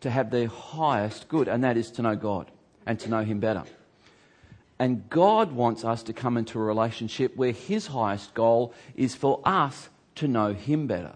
to 0.00 0.10
have 0.10 0.30
their 0.30 0.48
highest 0.48 1.28
good, 1.28 1.46
and 1.46 1.62
that 1.62 1.76
is 1.76 1.90
to 1.92 2.02
know 2.02 2.16
God 2.16 2.50
and 2.86 2.98
to 3.00 3.08
know 3.08 3.22
Him 3.24 3.40
better. 3.40 3.64
And 4.78 5.08
God 5.10 5.52
wants 5.52 5.84
us 5.84 6.02
to 6.04 6.12
come 6.12 6.36
into 6.36 6.58
a 6.58 6.62
relationship 6.62 7.36
where 7.36 7.52
His 7.52 7.86
highest 7.88 8.34
goal 8.34 8.74
is 8.96 9.14
for 9.14 9.40
us 9.44 9.88
to 10.16 10.28
know 10.28 10.52
Him 10.52 10.86
better. 10.86 11.14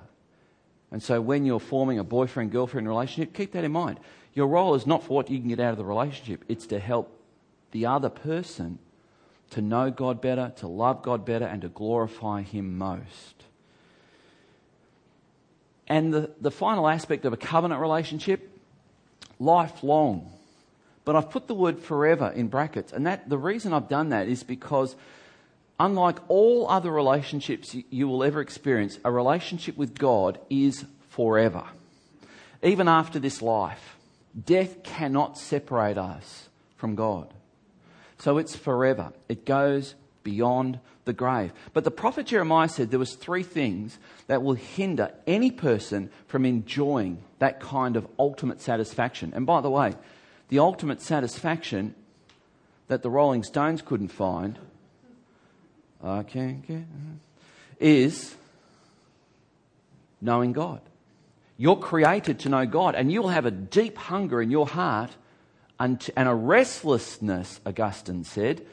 And 0.91 1.03
so 1.03 1.21
when 1.21 1.45
you're 1.45 1.61
forming 1.61 1.99
a 1.99 2.05
boyfriend 2.05 2.53
girlfriend 2.53 2.89
relationship, 2.89 3.35
keep 3.35 3.53
that 3.53 3.65
in 3.65 3.73
mind. 3.73 3.99
Your 4.35 4.47
role 4.47 4.75
is 4.75 4.87
not 4.87 5.03
for 5.03 5.15
what 5.15 5.31
you 5.31 5.39
can 5.39 5.49
get 5.49 5.61
out 5.61 5.73
of 5.73 5.79
the 5.79 5.85
relationship, 5.85 6.45
it's 6.49 6.67
to 6.69 6.79
help 6.79 7.11
the 7.73 7.87
other 7.87 8.09
person 8.09 8.79
to 9.51 9.61
know 9.61 9.91
God 9.91 10.21
better, 10.21 10.53
to 10.57 10.67
love 10.67 11.03
God 11.03 11.25
better, 11.25 11.45
and 11.45 11.63
to 11.63 11.69
glorify 11.69 12.43
Him 12.43 12.79
most. 12.79 13.45
And 15.89 16.13
the, 16.13 16.31
the 16.41 16.51
final 16.51 16.89
aspect 16.89 17.25
of 17.25 17.33
a 17.33 17.37
covenant 17.37 17.81
relationship, 17.81 18.51
lifelong. 19.39 20.33
But 21.07 21.15
I've 21.15 21.31
put 21.31 21.47
the 21.47 21.55
word 21.55 21.79
forever 21.79 22.33
in 22.35 22.49
brackets. 22.49 22.93
And 22.93 23.07
that, 23.07 23.29
the 23.29 23.39
reason 23.39 23.73
I've 23.73 23.89
done 23.89 24.09
that 24.09 24.27
is 24.27 24.43
because, 24.43 24.97
unlike 25.79 26.19
all 26.29 26.69
other 26.69 26.91
relationships 26.91 27.77
you, 27.91 28.09
will 28.09 28.25
ever 28.25 28.41
experience, 28.41 28.99
a 29.05 29.13
relationship 29.13 29.77
with 29.77 29.97
God 29.97 30.41
is 30.51 30.85
forever. 31.11 31.63
Even 32.61 32.89
after 32.89 33.21
this 33.21 33.41
life, 33.41 33.97
death 34.45 34.83
cannot 34.83 35.39
separate 35.39 35.97
us 35.97 36.49
from 36.77 36.97
God. 36.97 37.33
So 38.19 38.39
it's 38.39 38.57
forever. 38.57 39.13
It 39.29 39.47
goes 39.47 39.95
beyond 40.25 40.81
the 41.05 41.13
grave. 41.13 41.53
But 41.73 41.85
the 41.85 41.93
prophet 41.93 42.27
Jeremiah 42.27 42.69
said 42.69 42.91
there 42.91 42.99
was 42.99 43.15
three 43.15 43.45
things 43.45 43.97
that 44.27 44.43
will 44.43 44.55
hinder 44.55 45.13
any 45.25 45.53
person 45.53 46.11
from 46.27 46.45
enjoying 46.45 47.23
that 47.39 47.61
kind 47.61 47.95
of 47.95 48.09
ultimate 48.19 48.61
satisfaction. 48.61 49.33
And 49.37 49.47
by 49.47 49.61
the 49.61 49.71
way, 49.71 49.95
the 50.49 50.59
ultimate 50.59 51.01
satisfaction 51.01 51.95
that 52.89 53.03
the 53.03 53.11
Rolling 53.11 53.43
Stones 53.43 53.83
couldn't 53.83 54.09
find 54.09 54.59
okay, 56.05 56.59
okay, 56.65 56.77
uh-huh, 56.77 57.17
is 57.81 58.35
knowing 60.21 60.53
God. 60.53 60.81
You're 61.59 61.77
created 61.77 62.41
to 62.41 62.49
know 62.49 62.67
God, 62.67 62.95
and 62.95 63.11
you'll 63.11 63.29
have 63.29 63.47
a 63.47 63.51
deep 63.51 63.97
hunger 63.97 64.43
in 64.43 64.51
your 64.51 64.67
heart 64.67 65.11
and 65.79 66.11
a 66.17 66.35
restlessness, 66.35 67.61
Augustine 67.67 68.25
said, 68.25 68.65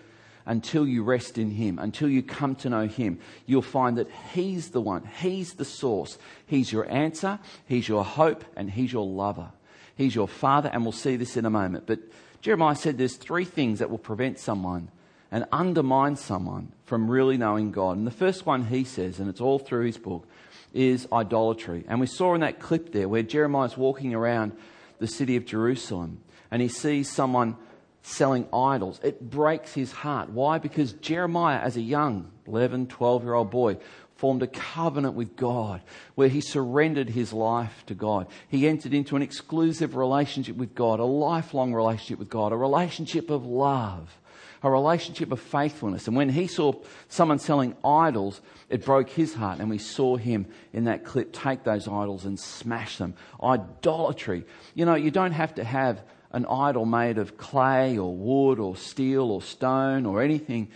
until 0.46 0.86
you 0.86 1.04
rest 1.04 1.38
in 1.38 1.52
Him, 1.52 1.80
until 1.80 2.10
you 2.10 2.22
come 2.22 2.56
to 2.56 2.70
know 2.70 2.88
Him. 2.88 3.20
You'll 3.46 3.62
find 3.62 3.98
that 3.98 4.10
He's 4.34 4.70
the 4.70 4.82
one, 4.82 5.10
He's 5.22 5.54
the 5.54 5.66
source, 5.66 6.18
He's 6.46 6.72
your 6.72 6.90
answer, 6.90 7.40
He's 7.66 7.88
your 7.88 8.04
hope, 8.04 8.44
and 8.56 8.70
He's 8.70 8.92
your 8.92 9.06
lover. 9.06 9.52
He's 9.96 10.16
your 10.16 10.28
Father, 10.28 10.70
and 10.72 10.84
we'll 10.84 10.92
see 10.92 11.16
this 11.16 11.38
in 11.38 11.46
a 11.46 11.50
moment. 11.50 11.86
But 11.86 12.00
Jeremiah 12.42 12.76
said 12.76 12.98
there's 12.98 13.16
three 13.16 13.46
things 13.46 13.80
that 13.80 13.90
will 13.90 13.98
prevent 13.98 14.40
someone 14.40 14.90
and 15.32 15.46
undermine 15.52 16.16
someone 16.16 16.72
from 16.86 17.10
really 17.10 17.38
knowing 17.38 17.72
God. 17.72 17.98
And 17.98 18.06
the 18.06 18.12
first 18.12 18.46
one 18.46 18.66
he 18.66 18.84
says, 18.84 19.20
and 19.20 19.30
it's 19.30 19.42
all 19.42 19.60
through 19.60 19.86
his 19.86 19.98
book, 19.98 20.28
is 20.74 21.08
idolatry. 21.12 21.86
And 21.88 22.00
we 22.00 22.08
saw 22.08 22.36
in 22.36 22.42
that 22.42 22.60
clip 22.60 22.92
there 22.92 23.08
where 23.08 23.24
Jeremiah's 23.24 23.78
walking 23.78 24.14
around 24.14 24.54
the 25.00 25.08
city 25.08 25.36
of 25.36 25.46
Jerusalem 25.46 26.24
and 26.52 26.62
he 26.62 26.68
sees 26.68 27.10
someone 27.10 27.58
selling 28.04 28.48
idols. 28.54 29.00
It 29.04 29.30
breaks 29.30 29.74
his 29.74 29.92
heart. 29.92 30.30
Why? 30.30 30.60
Because 30.60 30.94
Jeremiah, 30.94 31.60
as 31.60 31.78
a 31.78 31.82
young 31.82 32.32
11, 32.46 32.88
12 32.88 33.24
year 33.24 33.34
old 33.34 33.50
boy, 33.50 33.78
formed 34.24 34.42
a 34.42 34.48
covenant 34.48 35.16
with 35.16 35.36
God 35.36 35.82
where 36.16 36.30
he 36.30 36.40
surrendered 36.40 37.10
his 37.10 37.34
life 37.34 37.84
to 37.88 37.94
God. 37.94 38.28
He 38.48 38.70
entered 38.70 38.94
into 38.94 39.18
an 39.18 39.22
exclusive 39.22 39.98
relationship 39.98 40.56
with 40.56 40.74
God, 40.74 41.02
a 41.02 41.04
lifelong 41.04 41.74
relationship 41.74 42.20
with 42.20 42.30
God, 42.30 42.54
a 42.54 42.56
relationship 42.56 43.30
of 43.30 43.46
love, 43.46 44.18
a 44.62 44.72
relationship 44.72 45.34
of 45.34 45.42
faithfulness. 45.42 46.08
And 46.08 46.16
when 46.16 46.30
he 46.30 46.48
saw 46.48 46.72
someone 47.10 47.38
selling 47.38 47.76
idols, 47.84 48.40
it 48.70 48.86
broke 48.86 49.10
his 49.10 49.34
heart. 49.34 49.60
And 49.60 49.70
we 49.70 49.78
saw 49.78 50.16
him 50.16 50.46
in 50.72 50.86
that 50.86 51.04
clip 51.04 51.34
take 51.34 51.66
those 51.66 51.90
idols 51.90 52.24
and 52.24 52.40
smash 52.40 53.00
them. 53.00 53.16
Idolatry. 53.44 54.46
You 54.74 54.86
know, 54.86 54.96
you 54.96 55.12
don't 55.12 55.34
have 55.34 55.56
to 55.56 55.66
have 55.66 56.02
an 56.32 56.46
idol 56.46 56.86
made 56.86 57.18
of 57.18 57.36
clay 57.36 57.98
or 57.98 58.16
wood 58.16 58.58
or 58.58 58.78
steel 58.78 59.32
or 59.32 59.42
stone 59.42 60.06
or 60.06 60.22
anything 60.22 60.70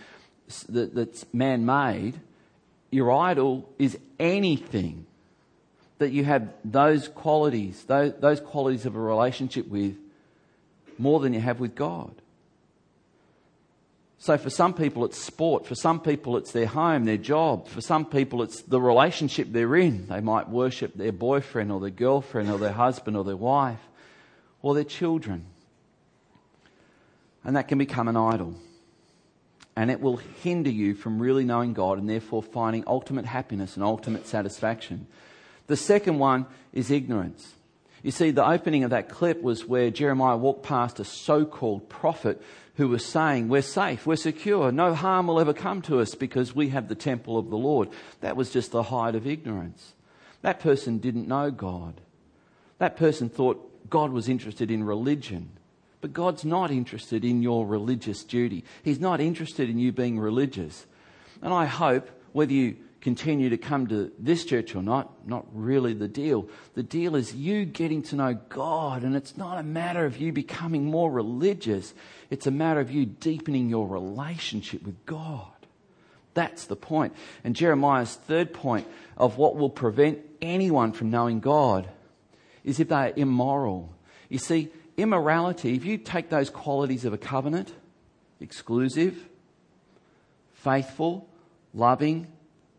that's 0.68 1.24
man 1.32 1.64
made, 1.64 2.20
your 2.90 3.12
idol 3.12 3.68
is 3.78 3.98
anything 4.18 5.06
that 5.98 6.10
you 6.10 6.24
have 6.24 6.48
those 6.64 7.08
qualities, 7.08 7.84
those, 7.84 8.14
those 8.20 8.40
qualities 8.40 8.86
of 8.86 8.94
a 8.94 9.00
relationship 9.00 9.68
with 9.68 9.96
more 10.96 11.20
than 11.20 11.32
you 11.32 11.40
have 11.40 11.60
with 11.60 11.74
God. 11.74 12.12
So 14.20 14.36
for 14.36 14.50
some 14.50 14.74
people 14.74 15.04
it's 15.04 15.18
sport, 15.18 15.66
for 15.66 15.76
some 15.76 16.00
people 16.00 16.36
it's 16.36 16.50
their 16.50 16.66
home, 16.66 17.04
their 17.04 17.16
job, 17.16 17.68
for 17.68 17.80
some 17.80 18.04
people 18.04 18.42
it's 18.42 18.62
the 18.62 18.80
relationship 18.80 19.48
they're 19.50 19.76
in. 19.76 20.08
They 20.08 20.20
might 20.20 20.48
worship 20.48 20.94
their 20.94 21.12
boyfriend 21.12 21.70
or 21.70 21.78
their 21.78 21.90
girlfriend 21.90 22.50
or 22.50 22.58
their 22.58 22.72
husband 22.72 23.16
or 23.16 23.22
their 23.22 23.36
wife 23.36 23.80
or 24.60 24.74
their 24.74 24.84
children. 24.84 25.46
And 27.44 27.56
that 27.56 27.68
can 27.68 27.78
become 27.78 28.08
an 28.08 28.16
idol. 28.16 28.56
And 29.78 29.92
it 29.92 30.00
will 30.00 30.16
hinder 30.16 30.70
you 30.70 30.96
from 30.96 31.20
really 31.20 31.44
knowing 31.44 31.72
God 31.72 31.98
and 31.98 32.10
therefore 32.10 32.42
finding 32.42 32.82
ultimate 32.88 33.26
happiness 33.26 33.76
and 33.76 33.84
ultimate 33.84 34.26
satisfaction. 34.26 35.06
The 35.68 35.76
second 35.76 36.18
one 36.18 36.46
is 36.72 36.90
ignorance. 36.90 37.54
You 38.02 38.10
see, 38.10 38.32
the 38.32 38.44
opening 38.44 38.82
of 38.82 38.90
that 38.90 39.08
clip 39.08 39.40
was 39.40 39.66
where 39.66 39.92
Jeremiah 39.92 40.36
walked 40.36 40.64
past 40.64 40.98
a 40.98 41.04
so 41.04 41.44
called 41.44 41.88
prophet 41.88 42.42
who 42.74 42.88
was 42.88 43.04
saying, 43.04 43.48
We're 43.48 43.62
safe, 43.62 44.04
we're 44.04 44.16
secure, 44.16 44.72
no 44.72 44.94
harm 44.94 45.28
will 45.28 45.38
ever 45.38 45.54
come 45.54 45.80
to 45.82 46.00
us 46.00 46.16
because 46.16 46.52
we 46.52 46.70
have 46.70 46.88
the 46.88 46.96
temple 46.96 47.38
of 47.38 47.48
the 47.48 47.56
Lord. 47.56 47.88
That 48.20 48.36
was 48.36 48.50
just 48.50 48.72
the 48.72 48.82
height 48.82 49.14
of 49.14 49.28
ignorance. 49.28 49.94
That 50.42 50.58
person 50.58 50.98
didn't 50.98 51.28
know 51.28 51.52
God. 51.52 52.00
That 52.78 52.96
person 52.96 53.28
thought 53.28 53.88
God 53.88 54.10
was 54.10 54.28
interested 54.28 54.72
in 54.72 54.82
religion. 54.82 55.50
But 56.00 56.12
God's 56.12 56.44
not 56.44 56.70
interested 56.70 57.24
in 57.24 57.42
your 57.42 57.66
religious 57.66 58.22
duty. 58.22 58.64
He's 58.82 59.00
not 59.00 59.20
interested 59.20 59.68
in 59.68 59.78
you 59.78 59.92
being 59.92 60.18
religious. 60.18 60.86
And 61.42 61.52
I 61.52 61.66
hope, 61.66 62.08
whether 62.32 62.52
you 62.52 62.76
continue 63.00 63.48
to 63.48 63.56
come 63.56 63.86
to 63.86 64.10
this 64.18 64.44
church 64.44 64.74
or 64.74 64.82
not, 64.82 65.26
not 65.26 65.46
really 65.52 65.94
the 65.94 66.08
deal. 66.08 66.48
The 66.74 66.82
deal 66.82 67.14
is 67.14 67.34
you 67.34 67.64
getting 67.64 68.02
to 68.04 68.16
know 68.16 68.34
God, 68.48 69.02
and 69.02 69.14
it's 69.14 69.36
not 69.36 69.58
a 69.58 69.62
matter 69.62 70.04
of 70.04 70.18
you 70.18 70.32
becoming 70.32 70.84
more 70.84 71.10
religious, 71.10 71.94
it's 72.30 72.46
a 72.46 72.50
matter 72.50 72.80
of 72.80 72.90
you 72.90 73.06
deepening 73.06 73.68
your 73.68 73.86
relationship 73.86 74.82
with 74.82 75.04
God. 75.06 75.46
That's 76.34 76.66
the 76.66 76.76
point. 76.76 77.14
And 77.44 77.56
Jeremiah's 77.56 78.14
third 78.14 78.52
point 78.52 78.86
of 79.16 79.38
what 79.38 79.56
will 79.56 79.70
prevent 79.70 80.20
anyone 80.40 80.92
from 80.92 81.10
knowing 81.10 81.40
God 81.40 81.88
is 82.64 82.80
if 82.80 82.88
they 82.88 82.94
are 82.94 83.12
immoral. 83.16 83.92
You 84.28 84.38
see, 84.38 84.70
immorality, 84.98 85.74
if 85.74 85.84
you 85.86 85.96
take 85.96 86.28
those 86.28 86.50
qualities 86.50 87.06
of 87.06 87.14
a 87.14 87.18
covenant, 87.18 87.72
exclusive, 88.40 89.26
faithful, 90.52 91.26
loving, 91.72 92.26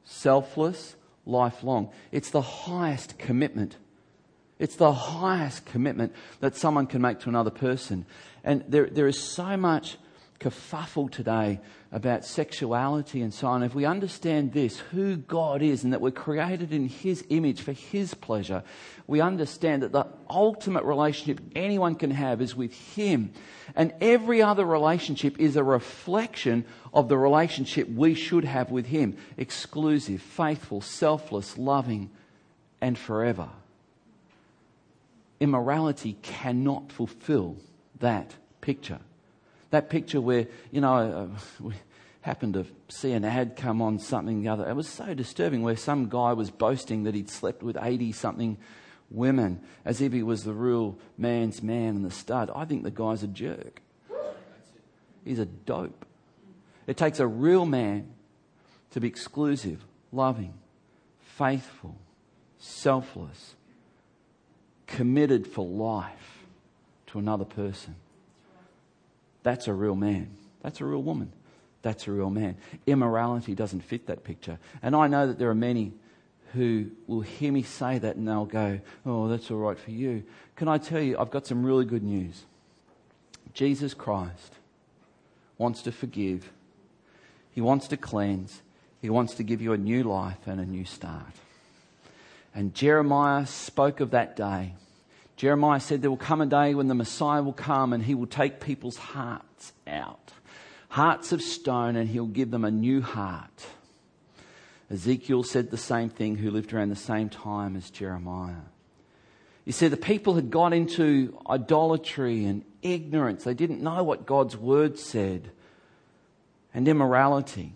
selfless, 0.04 0.96
lifelong, 1.26 1.90
it's 2.12 2.30
the 2.30 2.42
highest 2.42 3.18
commitment 3.18 3.78
It's 4.60 4.76
the 4.76 4.92
highest 4.92 5.66
commitment 5.66 6.14
that 6.42 6.56
someone 6.56 6.86
can 6.86 7.02
make 7.02 7.20
to 7.22 7.30
another 7.30 7.50
person. 7.50 8.06
And 8.44 8.66
there, 8.68 8.88
there 8.88 9.08
is 9.08 9.18
so 9.18 9.56
much 9.56 9.98
kerfuffle 10.40 11.10
today 11.10 11.62
about 11.92 12.24
sexuality 12.24 13.22
and 13.22 13.34
so 13.34 13.48
on. 13.48 13.64
If 13.64 13.74
we 13.74 13.86
understand 13.86 14.54
this, 14.54 14.78
who 14.78 15.18
God 15.18 15.62
is, 15.62 15.84
and 15.84 15.92
that 15.92 16.02
we're 16.02 16.12
created 16.12 16.72
in 16.72 16.88
His 16.88 17.26
image 17.30 17.62
for 17.62 17.72
His 17.72 18.14
pleasure, 18.14 18.64
we 19.08 19.22
understand 19.22 19.82
that 19.82 19.92
the 19.92 20.06
ultimate 20.30 20.84
relationship 20.84 21.42
anyone 21.56 21.96
can 21.96 22.12
have 22.12 22.42
is 22.42 22.56
with 22.56 22.74
Him. 22.74 23.32
And 23.76 23.94
every 24.02 24.42
other 24.42 24.66
relationship 24.66 25.40
is 25.40 25.56
a 25.56 25.64
reflection 25.64 26.66
of 26.94 27.10
the 27.10 27.18
relationship 27.18 27.90
we 27.90 28.14
should 28.14 28.46
have 28.46 28.70
with 28.70 28.86
Him 28.86 29.18
exclusive, 29.36 30.22
faithful, 30.22 30.82
selfless, 30.82 31.58
loving, 31.58 32.12
and 32.82 32.98
forever. 32.98 33.50
Immorality 35.40 36.18
cannot 36.22 36.92
fulfill 36.92 37.58
that 38.00 38.36
picture. 38.62 39.00
That 39.72 39.90
picture 39.90 40.20
where, 40.20 40.48
you 40.72 40.82
know, 40.82 40.96
uh, 40.96 41.28
we 41.64 41.74
happened 42.22 42.54
to 42.54 42.66
see 42.90 43.14
an 43.14 43.24
ad 43.24 43.56
come 43.56 43.82
on 43.82 44.00
something 44.00 44.42
the 44.42 44.50
other. 44.50 44.68
It 44.70 44.76
was 44.76 44.88
so 44.88 45.14
disturbing 45.14 45.64
where 45.64 45.78
some 45.78 46.10
guy 46.10 46.34
was 46.34 46.52
boasting 46.52 47.04
that 47.04 47.16
he'd 47.16 47.30
slept 47.30 47.64
with 47.64 47.78
80 47.82 48.12
something 48.12 48.58
women 49.10 49.62
as 49.86 50.02
if 50.02 50.14
he 50.14 50.22
was 50.22 50.44
the 50.44 50.54
real 50.54 50.98
man's 51.18 51.64
man 51.64 51.96
and 51.96 52.06
the 52.06 52.12
stud. 52.12 52.52
I 52.54 52.66
think 52.66 52.84
the 52.84 52.92
guy's 52.92 53.24
a 53.24 53.28
jerk. 53.28 53.82
He's 55.24 55.40
a 55.40 55.46
dope. 55.46 56.06
It 56.88 56.98
takes 56.98 57.20
a 57.20 57.28
real 57.28 57.66
man 57.66 58.12
to 58.92 59.00
be 59.00 59.08
exclusive, 59.08 59.86
loving, 60.12 60.54
faithful, 61.20 61.96
selfless, 62.58 63.56
committed 64.88 65.46
for 65.46 65.66
life 65.66 66.44
to 67.08 67.20
another 67.20 67.46
person. 67.46 67.96
That's 69.44 69.68
a 69.68 69.74
real 69.74 69.96
man. 69.96 70.30
That's 70.62 70.82
a 70.82 70.86
real 70.86 71.04
woman. 71.04 71.32
That's 71.82 72.08
a 72.08 72.12
real 72.12 72.30
man. 72.30 72.58
Immorality 72.86 73.56
doesn't 73.56 73.82
fit 73.82 74.08
that 74.08 74.24
picture. 74.24 74.60
And 74.82 74.96
I 74.96 75.08
know 75.08 75.28
that 75.28 75.40
there 75.40 75.50
are 75.50 75.56
many 75.56 75.94
who 76.54 76.90
will 77.08 77.22
hear 77.22 77.52
me 77.52 77.64
say 77.64 78.00
that 78.00 78.16
and 78.16 78.28
they'll 78.28 78.46
go, 78.46 78.80
Oh, 79.06 79.28
that's 79.28 79.50
all 79.52 79.58
right 79.58 79.78
for 79.78 79.92
you. 79.92 80.24
Can 80.56 80.68
I 80.68 80.78
tell 80.78 81.02
you, 81.02 81.18
I've 81.18 81.32
got 81.32 81.48
some 81.48 81.64
really 81.64 81.86
good 81.86 82.04
news. 82.04 82.44
Jesus 83.54 83.94
Christ 83.94 84.56
wants 85.58 85.82
to 85.84 85.92
forgive, 85.92 86.52
He 87.52 87.62
wants 87.62 87.88
to 87.90 87.98
cleanse, 87.98 88.62
He 89.02 89.10
wants 89.10 89.36
to 89.36 89.44
give 89.44 89.62
you 89.62 89.74
a 89.74 89.78
new 89.78 90.04
life 90.04 90.48
and 90.48 90.60
a 90.60 90.66
new 90.66 90.86
start. 90.86 91.34
And 92.54 92.74
Jeremiah 92.74 93.46
spoke 93.46 94.00
of 94.00 94.12
that 94.12 94.36
day. 94.36 94.74
Jeremiah 95.40 95.80
said 95.80 96.02
there 96.02 96.10
will 96.10 96.18
come 96.18 96.42
a 96.42 96.46
day 96.46 96.76
when 96.76 96.90
the 96.90 96.94
Messiah 96.94 97.42
will 97.42 97.54
come 97.54 97.94
and 97.94 98.04
he 98.04 98.14
will 98.14 98.28
take 98.28 98.60
people's 98.60 98.98
hearts 98.98 99.72
out, 99.88 100.34
hearts 100.90 101.32
of 101.32 101.42
stone, 101.42 101.96
and 101.96 102.10
he'll 102.10 102.26
give 102.26 102.52
them 102.52 102.66
a 102.66 102.72
new 102.72 103.02
heart. 103.02 103.68
Ezekiel 104.92 105.44
said 105.44 105.72
the 105.72 105.78
same 105.78 106.10
thing, 106.10 106.36
who 106.36 106.52
lived 106.52 106.74
around 106.74 106.90
the 106.90 106.98
same 106.98 107.30
time 107.30 107.78
as 107.78 107.90
Jeremiah. 107.90 108.68
You 109.64 109.72
see, 109.72 109.88
the 109.88 109.96
people 109.96 110.36
had 110.36 110.50
got 110.50 110.74
into 110.74 111.40
idolatry 111.50 112.44
and 112.44 112.66
ignorance. 112.82 113.46
They 113.46 113.54
didn't 113.54 113.82
know 113.82 114.04
what 114.04 114.26
God's 114.26 114.58
word 114.58 115.00
said. 115.00 115.52
And 116.74 116.86
immorality, 116.86 117.76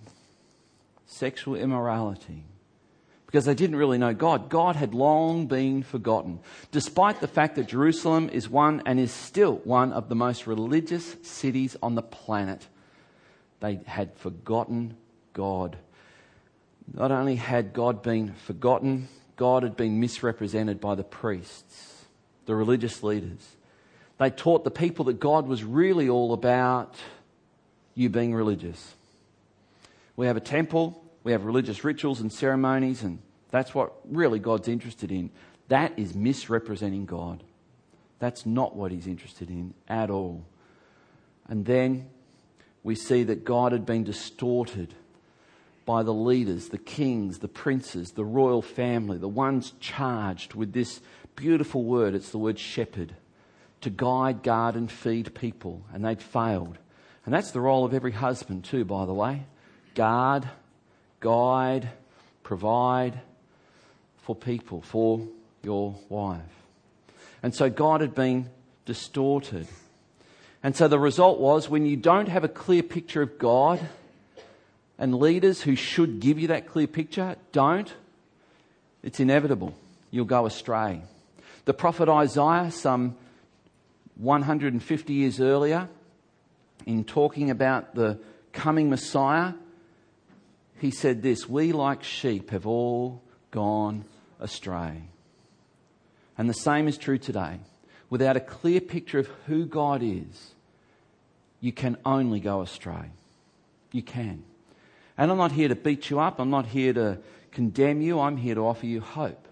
sexual 1.06 1.56
immorality 1.56 2.44
because 3.34 3.46
they 3.46 3.56
didn't 3.56 3.78
really 3.78 3.98
know 3.98 4.14
God. 4.14 4.48
God 4.48 4.76
had 4.76 4.94
long 4.94 5.48
been 5.48 5.82
forgotten, 5.82 6.40
despite 6.72 7.20
the 7.20 7.28
fact 7.28 7.56
that 7.56 7.68
Jerusalem 7.68 8.30
is 8.30 8.48
one 8.48 8.84
and 8.86 9.00
is 9.00 9.12
still 9.12 9.56
one 9.64 9.92
of 9.92 10.08
the 10.08 10.14
most 10.14 10.46
religious 10.46 11.16
cities 11.24 11.76
on 11.82 11.96
the 11.96 12.04
planet. 12.04 12.68
They 13.60 13.80
had 13.88 14.16
forgotten 14.18 14.98
God. 15.34 15.78
Not 16.94 17.12
only 17.12 17.38
had 17.38 17.74
God 17.74 18.04
been 18.04 18.34
forgotten, 18.34 19.08
God 19.36 19.64
had 19.64 19.76
been 19.76 20.00
misrepresented 20.00 20.80
by 20.80 20.94
the 20.94 21.04
priests, 21.04 22.06
the 22.46 22.54
religious 22.54 23.02
leaders. 23.02 23.56
They 24.20 24.30
taught 24.30 24.64
the 24.64 24.70
people 24.70 25.06
that 25.06 25.20
God 25.20 25.48
was 25.48 25.64
really 25.64 26.08
all 26.08 26.34
about 26.34 26.94
you 27.96 28.10
being 28.10 28.36
religious. 28.36 28.94
We 30.16 30.28
have 30.28 30.38
a 30.38 30.40
temple, 30.40 31.04
we 31.24 31.32
have 31.32 31.46
religious 31.46 31.84
rituals 31.84 32.20
and 32.20 32.32
ceremonies, 32.32 33.02
and 33.02 33.20
that's 33.54 33.76
what 33.76 33.94
really 34.10 34.40
God's 34.40 34.68
interested 34.68 35.12
in. 35.12 35.30
That 35.68 35.94
is 35.96 36.16
misrepresenting 36.16 37.06
God. 37.06 37.44
That's 38.18 38.48
not 38.48 38.76
what 38.76 38.92
He's 38.92 39.06
interested 39.06 39.48
in 39.52 39.76
at 39.88 40.10
all. 40.10 40.44
And 41.48 41.64
then 41.64 42.10
we 42.82 42.96
see 42.96 43.22
that 43.22 43.46
God 43.46 43.72
had 43.72 43.86
been 43.86 44.04
distorted 44.04 44.96
by 45.86 46.02
the 46.02 46.14
leaders, 46.14 46.70
the 46.70 46.80
kings, 46.80 47.40
the 47.40 47.48
princes, 47.48 48.14
the 48.14 48.26
royal 48.26 48.64
family, 48.64 49.20
the 49.20 49.28
ones 49.28 49.74
charged 49.80 50.56
with 50.56 50.74
this 50.74 51.00
beautiful 51.36 51.84
word. 51.84 52.16
It's 52.16 52.32
the 52.32 52.40
word 52.40 52.58
shepherd 52.58 53.16
to 53.82 53.92
guide, 53.92 54.42
guard, 54.42 54.74
and 54.74 54.92
feed 54.92 55.36
people. 55.36 55.84
And 55.94 56.04
they'd 56.04 56.24
failed. 56.24 56.80
And 57.24 57.36
that's 57.36 57.52
the 57.52 57.62
role 57.62 57.86
of 57.86 57.94
every 57.94 58.14
husband, 58.14 58.64
too, 58.64 58.84
by 58.84 59.06
the 59.06 59.14
way 59.14 59.46
guard, 59.94 60.50
guide, 61.20 61.88
provide 62.42 63.22
for 64.24 64.36
people, 64.36 64.82
for 64.82 65.26
your 65.64 65.96
wife. 66.10 66.42
And 67.42 67.54
so 67.54 67.70
God 67.70 68.02
had 68.02 68.16
been 68.16 68.50
distorted. 68.86 69.68
And 70.64 70.76
so 70.76 70.88
the 70.88 71.00
result 71.00 71.40
was 71.40 71.70
when 71.70 71.86
you 71.86 71.98
don't 71.98 72.30
have 72.30 72.44
a 72.44 72.50
clear 72.50 72.84
picture 72.84 73.22
of 73.22 73.38
God, 73.38 73.80
and 74.98 75.16
leaders 75.16 75.62
who 75.62 75.76
should 75.76 76.20
give 76.20 76.40
you 76.40 76.48
that 76.48 76.68
clear 76.68 76.88
picture 76.88 77.36
don't, 77.52 77.94
it's 79.02 79.20
inevitable. 79.20 79.76
You'll 80.12 80.26
go 80.26 80.46
astray. 80.46 81.02
The 81.66 81.74
prophet 81.74 82.08
Isaiah, 82.08 82.72
some 82.72 83.18
150 84.16 85.14
years 85.14 85.42
earlier, 85.42 85.90
in 86.86 87.04
talking 87.04 87.50
about 87.50 87.96
the 87.96 88.20
coming 88.54 88.90
Messiah, 88.90 89.54
he 90.80 90.92
said 90.92 91.22
this 91.22 91.50
We, 91.50 91.74
like 91.74 92.04
sheep, 92.04 92.52
have 92.52 92.68
all 92.68 93.22
gone 93.52 94.06
astray. 94.40 95.04
And 96.38 96.50
the 96.50 96.54
same 96.54 96.88
is 96.88 96.98
true 96.98 97.18
today. 97.18 97.60
Without 98.10 98.38
a 98.38 98.40
clear 98.42 98.82
picture 98.82 99.20
of 99.20 99.28
who 99.48 99.66
God 99.66 100.02
is, 100.04 100.54
you 101.60 101.72
can 101.72 101.98
only 102.06 102.40
go 102.40 102.62
astray. 102.62 103.12
You 103.92 104.02
can. 104.02 104.44
And 105.18 105.32
I'm 105.32 105.38
not 105.38 105.52
here 105.52 105.68
to 105.68 105.76
beat 105.76 106.10
you 106.10 106.20
up. 106.20 106.40
I'm 106.40 106.50
not 106.50 106.66
here 106.66 106.94
to 106.94 107.20
condemn 107.52 108.02
you. 108.02 108.20
I'm 108.20 108.38
here 108.38 108.56
to 108.56 108.62
offer 108.62 108.86
you 108.86 109.02
hope. 109.02 109.48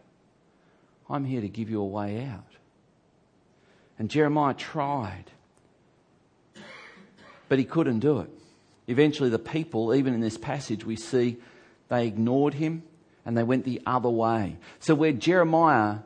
I'm 1.09 1.25
here 1.25 1.41
to 1.41 1.49
give 1.49 1.69
you 1.69 1.81
a 1.81 1.85
way 1.85 2.25
out. 2.25 2.45
And 3.99 4.09
Jeremiah 4.09 4.53
tried, 4.53 5.25
but 7.47 7.59
he 7.59 7.65
couldn't 7.65 7.99
do 7.99 8.19
it. 8.19 8.29
Eventually, 8.87 9.29
the 9.29 9.39
people, 9.39 9.93
even 9.93 10.13
in 10.13 10.21
this 10.21 10.37
passage, 10.37 10.85
we 10.85 10.95
see 10.95 11.37
they 11.89 12.07
ignored 12.07 12.55
him 12.55 12.83
and 13.25 13.37
they 13.37 13.43
went 13.43 13.65
the 13.65 13.81
other 13.85 14.09
way. 14.09 14.57
So, 14.79 14.95
where 14.95 15.11
Jeremiah 15.11 15.99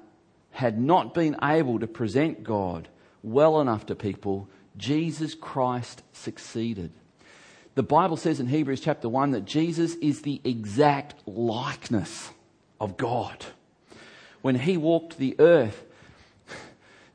had 0.51 0.79
not 0.79 1.13
been 1.13 1.35
able 1.41 1.79
to 1.79 1.87
present 1.87 2.43
God 2.43 2.87
well 3.23 3.59
enough 3.59 3.85
to 3.87 3.95
people, 3.95 4.47
Jesus 4.77 5.35
Christ 5.35 6.03
succeeded. 6.13 6.91
The 7.75 7.83
Bible 7.83 8.15
says 8.15 8.39
in 8.39 8.47
Hebrews 8.47 8.79
chapter 8.79 9.09
1 9.09 9.31
that 9.31 9.45
Jesus 9.45 9.95
is 9.95 10.21
the 10.21 10.39
exact 10.43 11.27
likeness 11.27 12.31
of 12.79 12.95
God. 12.95 13.45
When 14.41 14.55
he 14.55 14.77
walked 14.77 15.17
the 15.17 15.35
earth, 15.39 15.83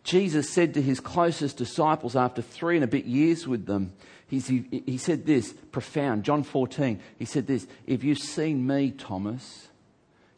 Jesus 0.04 0.50
said 0.50 0.74
to 0.74 0.82
his 0.82 1.00
closest 1.00 1.56
disciples 1.56 2.16
after 2.16 2.42
three 2.42 2.76
and 2.76 2.84
a 2.84 2.88
bit 2.88 3.06
years 3.06 3.46
with 3.46 3.66
them, 3.66 3.92
he, 4.26 4.38
he 4.86 4.98
said 4.98 5.26
this, 5.26 5.52
profound, 5.72 6.24
John 6.24 6.44
14. 6.44 7.00
He 7.18 7.24
said 7.24 7.46
this 7.46 7.66
If 7.86 8.04
you've 8.04 8.18
seen 8.18 8.66
me, 8.66 8.92
Thomas, 8.92 9.68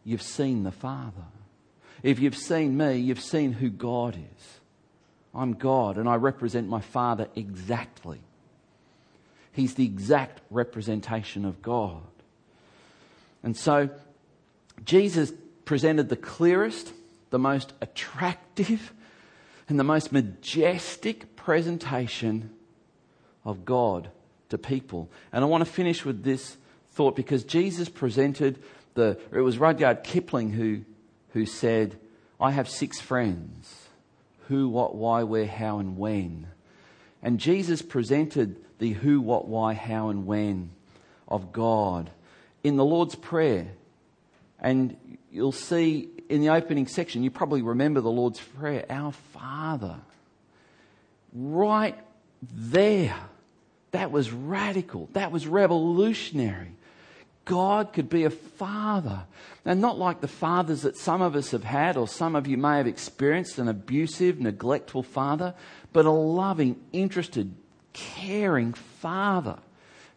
you've 0.04 0.22
seen 0.22 0.62
the 0.62 0.72
Father. 0.72 1.24
If 2.02 2.18
you've 2.18 2.36
seen 2.36 2.76
me, 2.76 2.96
you've 2.96 3.20
seen 3.20 3.52
who 3.52 3.70
God 3.70 4.16
is. 4.16 4.60
I'm 5.34 5.54
God 5.54 5.96
and 5.96 6.08
I 6.08 6.16
represent 6.16 6.68
my 6.68 6.80
Father 6.80 7.28
exactly. 7.34 8.20
He's 9.52 9.74
the 9.74 9.84
exact 9.84 10.40
representation 10.50 11.44
of 11.44 11.62
God. 11.62 12.02
And 13.42 13.56
so 13.56 13.90
Jesus 14.84 15.32
presented 15.64 16.08
the 16.08 16.16
clearest, 16.16 16.92
the 17.30 17.38
most 17.38 17.72
attractive, 17.80 18.92
and 19.68 19.78
the 19.78 19.84
most 19.84 20.12
majestic 20.12 21.36
presentation 21.36 22.50
of 23.44 23.64
God 23.64 24.10
to 24.48 24.58
people. 24.58 25.10
And 25.32 25.44
I 25.44 25.46
want 25.46 25.64
to 25.64 25.70
finish 25.70 26.04
with 26.04 26.24
this 26.24 26.56
thought 26.90 27.16
because 27.16 27.44
Jesus 27.44 27.88
presented 27.88 28.62
the, 28.94 29.18
it 29.32 29.40
was 29.40 29.58
Rudyard 29.58 30.04
Kipling 30.04 30.50
who, 30.50 30.82
who 31.30 31.46
said, 31.46 31.98
I 32.40 32.50
have 32.50 32.68
six 32.68 33.00
friends 33.00 33.88
who, 34.48 34.68
what, 34.68 34.94
why, 34.94 35.22
where, 35.22 35.46
how, 35.46 35.78
and 35.78 35.96
when. 35.96 36.46
And 37.22 37.38
Jesus 37.38 37.82
presented 37.82 38.56
the 38.78 38.92
who, 38.92 39.20
what, 39.20 39.46
why, 39.46 39.74
how, 39.74 40.08
and 40.08 40.26
when 40.26 40.70
of 41.28 41.52
God 41.52 42.10
in 42.64 42.76
the 42.76 42.84
Lord's 42.84 43.14
Prayer. 43.14 43.68
And 44.60 44.96
you'll 45.30 45.52
see 45.52 46.08
in 46.28 46.40
the 46.40 46.50
opening 46.50 46.86
section, 46.86 47.22
you 47.22 47.30
probably 47.30 47.62
remember 47.62 48.00
the 48.00 48.10
Lord's 48.10 48.40
Prayer, 48.40 48.84
Our 48.90 49.12
Father. 49.12 49.96
Right 51.32 51.98
there. 52.52 53.16
That 53.92 54.10
was 54.10 54.30
radical. 54.30 55.08
That 55.12 55.32
was 55.32 55.46
revolutionary. 55.46 56.72
God 57.44 57.92
could 57.92 58.08
be 58.08 58.24
a 58.24 58.30
father. 58.30 59.24
And 59.64 59.80
not 59.80 59.98
like 59.98 60.20
the 60.20 60.28
fathers 60.28 60.82
that 60.82 60.96
some 60.96 61.22
of 61.22 61.36
us 61.36 61.50
have 61.52 61.64
had, 61.64 61.96
or 61.96 62.08
some 62.08 62.34
of 62.34 62.46
you 62.46 62.56
may 62.56 62.78
have 62.78 62.86
experienced 62.86 63.58
an 63.58 63.68
abusive, 63.68 64.40
neglectful 64.40 65.02
father, 65.02 65.54
but 65.92 66.04
a 66.04 66.10
loving, 66.10 66.80
interested, 66.92 67.54
caring 67.92 68.72
father. 68.72 69.58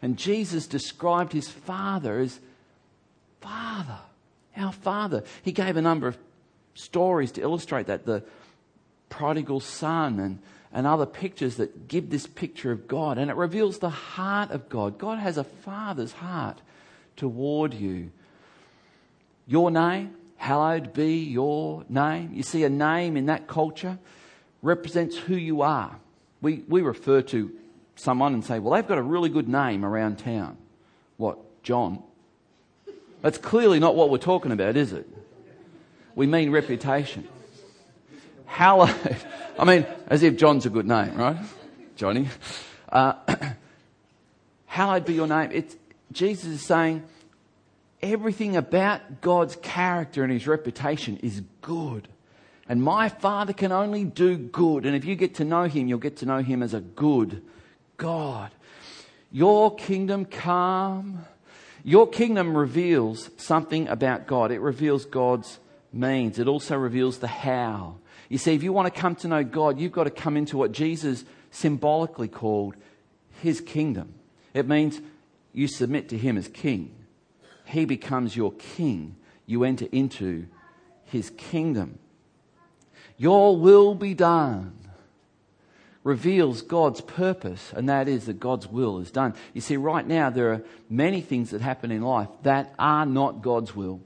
And 0.02 0.16
Jesus 0.16 0.66
described 0.66 1.32
his 1.32 1.48
father 1.48 2.18
as 2.18 2.40
Father, 3.40 3.98
our 4.56 4.72
Father. 4.72 5.22
He 5.42 5.52
gave 5.52 5.76
a 5.76 5.82
number 5.82 6.08
of 6.08 6.18
stories 6.74 7.30
to 7.32 7.42
illustrate 7.42 7.86
that 7.86 8.04
the 8.04 8.24
prodigal 9.08 9.60
son 9.60 10.18
and, 10.18 10.38
and 10.72 10.86
other 10.86 11.06
pictures 11.06 11.56
that 11.56 11.86
give 11.86 12.10
this 12.10 12.26
picture 12.26 12.72
of 12.72 12.88
God. 12.88 13.18
And 13.18 13.30
it 13.30 13.36
reveals 13.36 13.78
the 13.78 13.90
heart 13.90 14.50
of 14.50 14.68
God. 14.68 14.98
God 14.98 15.18
has 15.18 15.38
a 15.38 15.44
father's 15.44 16.12
heart 16.12 16.60
toward 17.16 17.74
you. 17.74 18.10
Your 19.46 19.70
name, 19.70 20.14
hallowed 20.36 20.92
be 20.92 21.18
your 21.18 21.84
name. 21.88 22.30
You 22.34 22.42
see, 22.42 22.64
a 22.64 22.68
name 22.68 23.16
in 23.16 23.26
that 23.26 23.46
culture 23.46 23.98
represents 24.62 25.16
who 25.16 25.36
you 25.36 25.62
are. 25.62 25.98
We, 26.42 26.64
we 26.68 26.82
refer 26.82 27.22
to 27.22 27.52
someone 27.94 28.34
and 28.34 28.44
say, 28.44 28.58
well, 28.58 28.74
they've 28.74 28.86
got 28.86 28.98
a 28.98 29.02
really 29.02 29.28
good 29.28 29.48
name 29.48 29.84
around 29.84 30.18
town. 30.18 30.56
What? 31.16 31.38
John? 31.62 32.02
That's 33.22 33.38
clearly 33.38 33.78
not 33.78 33.96
what 33.96 34.10
we're 34.10 34.18
talking 34.18 34.52
about, 34.52 34.76
is 34.76 34.92
it? 34.92 35.08
We 36.14 36.26
mean 36.26 36.50
reputation. 36.50 37.26
Hallowed. 38.46 38.94
I 39.58 39.64
mean, 39.64 39.86
as 40.08 40.22
if 40.22 40.36
John's 40.36 40.66
a 40.66 40.70
good 40.70 40.86
name, 40.86 41.16
right? 41.16 41.36
Johnny. 41.96 42.28
Uh, 42.88 43.14
hallowed 44.66 45.04
be 45.04 45.14
your 45.14 45.26
name. 45.26 45.50
It's, 45.52 45.76
Jesus 46.16 46.46
is 46.46 46.62
saying 46.62 47.04
everything 48.02 48.56
about 48.56 49.20
God's 49.20 49.56
character 49.56 50.22
and 50.24 50.32
his 50.32 50.46
reputation 50.46 51.18
is 51.18 51.42
good. 51.60 52.08
And 52.68 52.82
my 52.82 53.10
Father 53.10 53.52
can 53.52 53.70
only 53.70 54.04
do 54.04 54.36
good. 54.36 54.86
And 54.86 54.96
if 54.96 55.04
you 55.04 55.14
get 55.14 55.34
to 55.36 55.44
know 55.44 55.64
him, 55.64 55.88
you'll 55.88 55.98
get 55.98 56.16
to 56.18 56.26
know 56.26 56.38
him 56.38 56.62
as 56.62 56.72
a 56.72 56.80
good 56.80 57.42
God. 57.98 58.50
Your 59.30 59.74
kingdom 59.74 60.24
come. 60.24 61.26
Your 61.84 62.08
kingdom 62.08 62.56
reveals 62.56 63.30
something 63.36 63.86
about 63.86 64.26
God. 64.26 64.50
It 64.50 64.60
reveals 64.60 65.04
God's 65.04 65.58
means. 65.92 66.38
It 66.38 66.48
also 66.48 66.76
reveals 66.76 67.18
the 67.18 67.28
how. 67.28 67.96
You 68.30 68.38
see, 68.38 68.54
if 68.54 68.62
you 68.62 68.72
want 68.72 68.92
to 68.92 69.00
come 69.00 69.14
to 69.16 69.28
know 69.28 69.44
God, 69.44 69.78
you've 69.78 69.92
got 69.92 70.04
to 70.04 70.10
come 70.10 70.36
into 70.36 70.56
what 70.56 70.72
Jesus 70.72 71.24
symbolically 71.50 72.28
called 72.28 72.74
his 73.42 73.60
kingdom. 73.60 74.14
It 74.54 74.66
means 74.66 75.00
you 75.56 75.66
submit 75.66 76.10
to 76.10 76.18
him 76.18 76.36
as 76.36 76.48
king. 76.48 76.94
He 77.64 77.86
becomes 77.86 78.36
your 78.36 78.52
king. 78.52 79.16
You 79.46 79.64
enter 79.64 79.86
into 79.90 80.48
his 81.04 81.30
kingdom. 81.30 81.98
Your 83.16 83.56
will 83.56 83.94
be 83.94 84.12
done 84.12 84.76
reveals 86.04 86.60
God's 86.60 87.00
purpose, 87.00 87.72
and 87.74 87.88
that 87.88 88.06
is 88.06 88.26
that 88.26 88.38
God's 88.38 88.66
will 88.66 88.98
is 88.98 89.10
done. 89.10 89.32
You 89.54 89.62
see, 89.62 89.78
right 89.78 90.06
now, 90.06 90.28
there 90.28 90.52
are 90.52 90.62
many 90.90 91.22
things 91.22 91.50
that 91.50 91.62
happen 91.62 91.90
in 91.90 92.02
life 92.02 92.28
that 92.42 92.74
are 92.78 93.06
not 93.06 93.40
God's 93.40 93.74
will. 93.74 94.02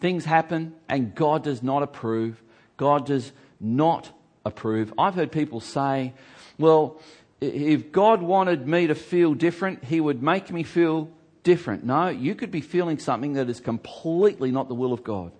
Things 0.00 0.24
happen, 0.24 0.74
and 0.88 1.14
God 1.14 1.44
does 1.44 1.62
not 1.62 1.82
approve. 1.82 2.42
God 2.78 3.04
does 3.04 3.32
not 3.60 4.10
approve. 4.46 4.94
I've 4.96 5.14
heard 5.14 5.30
people 5.30 5.60
say, 5.60 6.14
well, 6.58 7.02
if 7.40 7.92
God 7.92 8.22
wanted 8.22 8.66
me 8.66 8.86
to 8.86 8.94
feel 8.94 9.34
different, 9.34 9.84
He 9.84 10.00
would 10.00 10.22
make 10.22 10.50
me 10.50 10.62
feel 10.62 11.10
different. 11.42 11.84
No, 11.84 12.08
you 12.08 12.34
could 12.34 12.50
be 12.50 12.60
feeling 12.60 12.98
something 12.98 13.34
that 13.34 13.48
is 13.48 13.60
completely 13.60 14.50
not 14.50 14.68
the 14.68 14.74
will 14.74 14.92
of 14.92 15.04
God. 15.04 15.32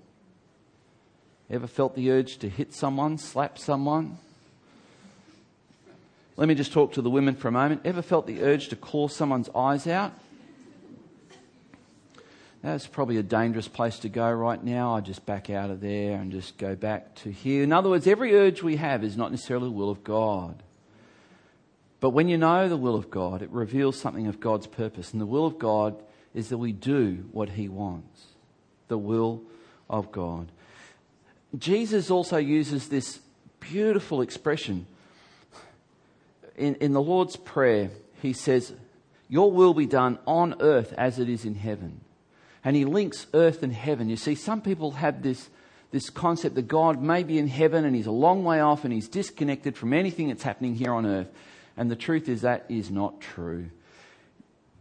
Ever 1.49 1.67
felt 1.67 1.95
the 1.95 2.11
urge 2.11 2.39
to 2.39 2.49
hit 2.49 2.75
someone, 2.75 3.19
slap 3.19 3.59
someone? 3.59 4.19
Let 6.37 6.49
me 6.49 6.55
just 6.55 6.73
talk 6.73 6.93
to 6.95 7.03
the 7.03 7.09
women 7.09 7.35
for 7.35 7.49
a 7.49 7.53
moment. 7.53 7.83
Ever 7.85 8.03
felt 8.03 8.27
the 8.27 8.43
urge 8.43 8.69
to 8.69 8.77
claw 8.77 9.09
someone's 9.09 9.49
eyes 9.55 9.87
out? 9.87 10.13
That's 12.63 12.87
probably 12.87 13.17
a 13.17 13.23
dangerous 13.23 13.69
place 13.69 14.01
to 14.01 14.09
go 14.09 14.31
right 14.31 14.63
now. 14.63 14.97
I 14.97 15.01
just 15.01 15.25
back 15.25 15.51
out 15.51 15.71
of 15.71 15.81
there 15.81 16.17
and 16.17 16.33
just 16.33 16.59
go 16.59 16.75
back 16.75 17.15
to 17.17 17.31
here. 17.31 17.63
In 17.63 17.73
other 17.73 17.89
words, 17.89 18.07
every 18.07 18.35
urge 18.35 18.63
we 18.63 18.77
have 18.77 19.05
is 19.05 19.17
not 19.17 19.31
necessarily 19.31 19.69
the 19.69 19.73
will 19.73 19.91
of 19.91 20.03
God. 20.03 20.63
But 22.01 22.11
when 22.11 22.29
you 22.29 22.37
know 22.37 22.69
the 22.69 22.77
will 22.77 22.95
of 22.95 23.11
God, 23.11 23.43
it 23.43 23.51
reveals 23.51 23.99
something 23.99 24.27
of 24.27 24.41
God's 24.41 24.67
purpose. 24.67 25.13
And 25.13 25.21
the 25.21 25.27
will 25.27 25.47
of 25.47 25.59
God 25.59 25.97
is 26.35 26.51
that 26.51 26.59
we 26.59 26.73
do 26.73 27.27
what 27.33 27.51
He 27.51 27.69
wants. 27.69 28.27
The 28.89 28.99
will 28.99 29.43
of 29.89 30.13
God. 30.13 30.51
Jesus 31.57 32.11
also 32.11 32.37
uses 32.37 32.89
this 32.89 33.21
beautiful 33.61 34.21
expression 34.21 34.87
in, 36.57 36.77
in 36.77 36.93
the 36.93 37.03
Lord's 37.03 37.37
Prayer, 37.37 37.91
he 38.23 38.33
says, 38.33 38.73
Your 39.29 39.51
will 39.51 39.75
be 39.75 39.87
done 39.87 40.19
on 40.27 40.57
earth 40.61 40.93
as 40.97 41.19
it 41.19 41.29
is 41.29 41.45
in 41.45 41.55
heaven. 41.55 42.01
And 42.65 42.75
he 42.75 42.85
links 42.85 43.27
earth 43.33 43.63
and 43.63 43.73
heaven. 43.73 44.09
You 44.09 44.17
see, 44.17 44.35
some 44.35 44.61
people 44.61 44.93
have 44.93 45.23
this, 45.23 45.49
this 45.93 46.11
concept 46.11 46.57
that 46.57 46.67
God 46.67 47.01
may 47.01 47.23
be 47.23 47.39
in 47.39 47.47
heaven 47.47 47.85
and 47.85 47.95
he's 47.95 48.07
a 48.07 48.13
long 48.13 48.43
way 48.43 48.61
off 48.61 48.85
and 48.85 48.93
he's 48.93 49.09
disconnected 49.09 49.77
from 49.77 49.93
anything 49.93 50.29
that's 50.29 50.43
happening 50.43 50.75
here 50.75 50.93
on 50.93 51.07
earth. 51.07 51.29
And 51.77 51.91
the 51.91 51.97
truth 51.97 52.29
is 52.29 52.43
that 52.43 52.65
is 52.69 52.91
not 52.91 53.21
true. 53.21 53.71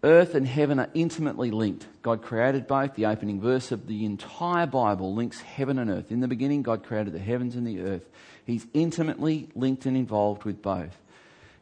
Earth 0.03 0.35
and 0.35 0.47
heaven 0.47 0.79
are 0.79 0.89
intimately 0.93 1.51
linked. 1.51 1.87
God 2.01 2.21
created 2.21 2.67
both. 2.67 2.95
The 2.95 3.07
opening 3.07 3.41
verse 3.41 3.71
of 3.71 3.87
the 3.87 4.05
entire 4.05 4.67
Bible 4.67 5.15
links 5.15 5.41
heaven 5.41 5.79
and 5.79 5.89
earth. 5.89 6.11
In 6.11 6.19
the 6.19 6.27
beginning, 6.27 6.61
God 6.61 6.83
created 6.83 7.13
the 7.13 7.19
heavens 7.19 7.55
and 7.55 7.65
the 7.65 7.81
earth. 7.81 8.07
He's 8.45 8.67
intimately 8.73 9.49
linked 9.55 9.85
and 9.85 9.97
involved 9.97 10.43
with 10.43 10.61
both 10.61 10.95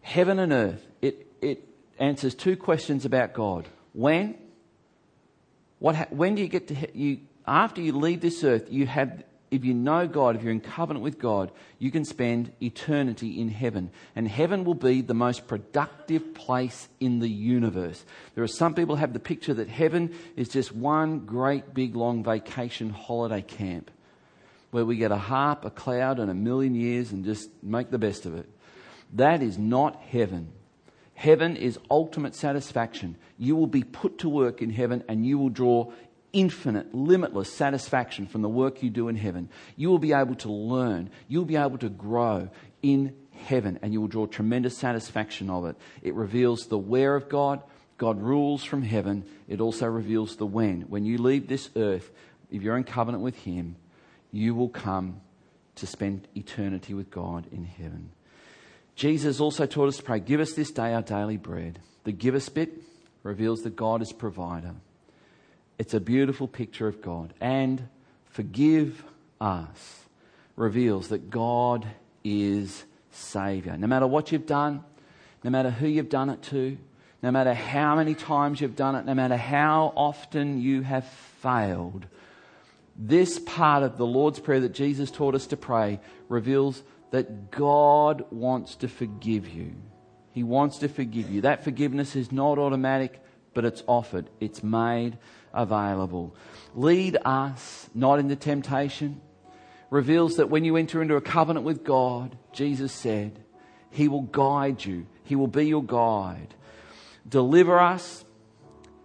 heaven 0.04 0.38
and 0.38 0.54
earth, 0.54 0.86
it, 1.02 1.26
it 1.42 1.68
answers 1.98 2.36
two 2.36 2.56
questions 2.56 3.06
about 3.06 3.34
God. 3.34 3.68
When? 3.94 4.36
What, 5.80 6.14
when 6.14 6.36
do 6.36 6.44
you 6.44 6.48
get 6.48 6.68
to, 6.68 6.98
you, 6.98 7.22
after 7.48 7.82
you 7.82 7.94
leave 7.94 8.22
this 8.22 8.44
earth, 8.44 8.72
you 8.72 8.86
have, 8.86 9.24
if 9.54 9.64
you 9.64 9.76
know 9.76 10.08
God, 10.08 10.36
if 10.36 10.42
you're 10.42 10.52
in 10.52 10.62
covenant 10.62 11.04
with 11.04 11.20
God, 11.20 11.52
you 11.78 11.92
can 11.92 12.06
spend 12.06 12.52
eternity 12.60 13.40
in 13.40 13.50
heaven. 13.50 13.92
And 14.16 14.28
heaven 14.28 14.64
will 14.64 14.74
be 14.74 15.02
the 15.02 15.14
most 15.14 15.48
productive 15.48 16.34
place 16.34 16.90
in 17.00 17.20
the 17.20 17.30
universe. 17.30 18.04
There 18.34 18.44
are 18.44 18.48
some 18.48 18.74
people 18.74 18.96
have 18.96 19.14
the 19.14 19.20
picture 19.20 19.54
that 19.54 19.70
heaven 19.70 20.16
is 20.36 20.50
just 20.50 20.72
one 20.72 21.20
great 21.28 21.72
big 21.76 21.96
long 21.96 22.24
vacation 22.24 22.90
holiday 22.90 23.44
camp 23.44 23.92
where 24.72 24.86
we 24.86 24.98
get 24.98 25.12
a 25.12 25.18
harp, 25.18 25.66
a 25.66 25.70
cloud, 25.70 26.18
and 26.18 26.32
a 26.32 26.34
million 26.34 26.74
years 26.74 27.12
and 27.12 27.24
just 27.24 27.48
make 27.62 27.92
the 27.92 28.00
best 28.00 28.26
of 28.26 28.36
it. 28.36 28.50
That 29.14 29.44
is 29.44 29.60
not 29.60 30.02
heaven. 30.02 30.52
Heaven 31.14 31.58
is 31.58 31.78
ultimate 31.92 32.34
satisfaction. 32.34 33.18
You 33.38 33.56
will 33.56 33.68
be 33.68 33.84
put 33.84 34.18
to 34.20 34.30
work 34.30 34.64
in 34.64 34.72
heaven 34.72 35.04
and 35.08 35.28
you 35.28 35.38
will 35.38 35.50
draw 35.50 35.92
infinite, 36.34 36.94
limitless 36.94 37.54
satisfaction 37.54 38.28
from 38.28 38.42
the 38.42 38.50
work 38.50 38.84
you 38.84 38.90
do 38.90 39.08
in 39.08 39.16
heaven. 39.16 39.50
You 39.78 39.90
will 39.90 40.00
be 40.00 40.14
able 40.14 40.36
to 40.36 40.52
learn. 40.52 41.10
You'll 41.28 41.46
be 41.46 41.56
able 41.56 41.78
to 41.78 41.90
grow 41.90 42.50
in 42.82 43.16
heaven 43.32 43.80
and 43.82 43.94
you 43.94 44.02
will 44.02 44.08
draw 44.08 44.26
tremendous 44.26 44.78
satisfaction 44.78 45.50
of 45.50 45.66
it. 45.66 45.76
It 46.02 46.16
reveals 46.16 46.68
the 46.68 46.78
where 46.78 47.16
of 47.16 47.30
God. 47.30 47.62
God 47.98 48.22
rules 48.22 48.64
from 48.64 48.82
heaven. 48.82 49.24
It 49.48 49.62
also 49.62 49.86
reveals 49.86 50.36
the 50.36 50.46
when. 50.46 50.82
When 50.82 51.06
you 51.06 51.20
leave 51.20 51.48
this 51.48 51.70
earth, 51.76 52.12
if 52.52 52.62
you're 52.62 52.78
in 52.78 52.84
covenant 52.84 53.24
with 53.24 53.36
Him, 53.38 53.76
you 54.32 54.56
will 54.56 54.70
come 54.70 55.22
to 55.76 55.88
spend 55.88 56.28
eternity 56.36 56.94
with 56.94 57.10
God 57.10 57.46
in 57.52 57.64
heaven. 57.64 58.12
Jesus 58.96 59.40
also 59.40 59.66
taught 59.66 59.88
us 59.88 59.98
to 59.98 60.04
pray, 60.04 60.20
Give 60.20 60.40
us 60.40 60.54
this 60.54 60.72
day 60.72 60.94
our 60.94 61.02
daily 61.02 61.38
bread. 61.38 61.80
The 62.04 62.12
give 62.12 62.36
us 62.36 62.50
bit 62.50 62.74
reveals 63.24 63.62
that 63.62 63.76
God 63.76 64.02
is 64.02 64.12
provider. 64.12 64.76
It's 65.78 65.94
a 65.94 66.00
beautiful 66.00 66.48
picture 66.48 66.88
of 66.88 67.02
God. 67.02 67.34
And 67.42 67.88
forgive 68.26 69.04
us 69.42 70.00
reveals 70.56 71.10
that 71.10 71.30
God 71.30 71.88
is 72.24 72.84
Saviour. 73.12 73.78
No 73.78 73.88
matter 73.88 74.08
what 74.08 74.32
you've 74.32 74.46
done, 74.46 74.84
no 75.44 75.50
matter 75.50 75.70
who 75.70 75.88
you've 75.88 76.10
done 76.10 76.30
it 76.30 76.42
to, 76.44 76.78
no 77.22 77.32
matter 77.32 77.54
how 77.54 77.96
many 77.96 78.16
times 78.16 78.62
you've 78.62 78.76
done 78.76 78.96
it, 78.96 79.06
no 79.06 79.14
matter 79.14 79.38
how 79.38 79.94
often 79.96 80.62
you 80.62 80.82
have 80.82 81.06
failed, 81.42 82.06
This 82.96 83.40
part 83.40 83.84
of 83.84 83.98
the 83.98 84.06
Lord's 84.06 84.40
Prayer 84.40 84.60
that 84.62 84.74
Jesus 84.74 85.10
taught 85.10 85.36
us 85.36 85.48
to 85.48 85.58
pray 85.58 86.00
reveals 86.30 86.84
that 87.12 87.52
God 87.52 88.26
wants 88.32 88.76
to 88.76 88.88
forgive 88.88 89.50
you. 89.50 89.74
He 90.32 90.44
wants 90.44 90.80
to 90.80 90.88
forgive 90.88 91.30
you. 91.30 91.42
That 91.42 91.64
forgiveness 91.64 92.16
is 92.16 92.32
not 92.32 92.58
automatic, 92.60 93.23
but 93.54 93.66
it's 93.66 93.84
offered, 93.88 94.30
it's 94.40 94.64
made 94.64 95.18
available. 95.54 96.36
Lead 96.76 97.18
us 97.24 97.90
not 97.94 98.20
into 98.20 98.36
temptation. 98.36 99.22
Reveals 99.90 100.38
that 100.38 100.50
when 100.50 100.66
you 100.66 100.76
enter 100.76 101.02
into 101.02 101.16
a 101.16 101.22
covenant 101.22 101.66
with 101.66 101.84
God, 101.84 102.36
Jesus 102.52 102.92
said, 102.92 103.44
He 103.92 104.08
will 104.08 104.24
guide 104.24 104.84
you, 104.84 105.06
He 105.24 105.36
will 105.36 105.48
be 105.48 105.68
your 105.68 105.84
guide. 105.84 106.56
Deliver 107.28 107.80
us 107.80 108.26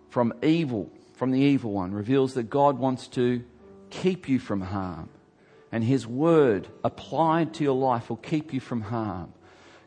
from 0.08 0.32
evil, 0.42 0.90
from 1.14 1.30
the 1.30 1.40
evil 1.40 1.72
one. 1.72 1.92
Reveals 1.92 2.34
that 2.34 2.44
God 2.44 2.78
wants 2.78 3.06
to 3.08 3.44
keep 3.90 4.28
you 4.28 4.38
from 4.38 4.62
harm. 4.62 5.10
And 5.70 5.84
His 5.84 6.06
word 6.06 6.68
applied 6.82 7.54
to 7.54 7.64
your 7.64 7.76
life 7.76 8.08
will 8.08 8.16
keep 8.16 8.54
you 8.54 8.60
from 8.60 8.80
harm. 8.80 9.32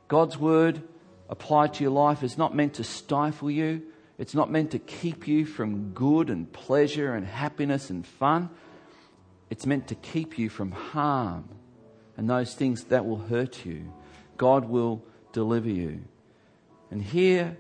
God's 0.08 0.38
word 0.38 0.84
applied 1.30 1.74
to 1.76 1.84
your 1.84 1.92
life 1.92 2.22
is 2.22 2.38
not 2.38 2.56
meant 2.56 2.76
to 2.76 2.84
stifle 2.84 3.50
you, 3.50 3.82
it's 4.22 4.36
not 4.36 4.52
meant 4.52 4.70
to 4.72 4.78
keep 4.78 5.28
you 5.28 5.48
from 5.48 5.94
good 5.94 6.30
and 6.30 6.54
pleasure 6.54 7.16
and 7.16 7.26
happiness 7.26 7.90
and 7.90 8.06
fun. 8.06 8.52
It's 9.50 9.66
meant 9.66 9.88
to 9.88 9.96
keep 9.96 10.38
you 10.38 10.48
from 10.48 10.70
harm 10.70 11.50
and 12.18 12.30
those 12.30 12.54
things 12.54 12.84
that 12.86 13.04
will 13.04 13.18
hurt 13.18 13.66
you. 13.66 13.92
God 14.38 14.66
will 14.66 15.04
deliver 15.34 15.70
you. 15.70 16.04
And 16.92 17.02
here, 17.02 17.58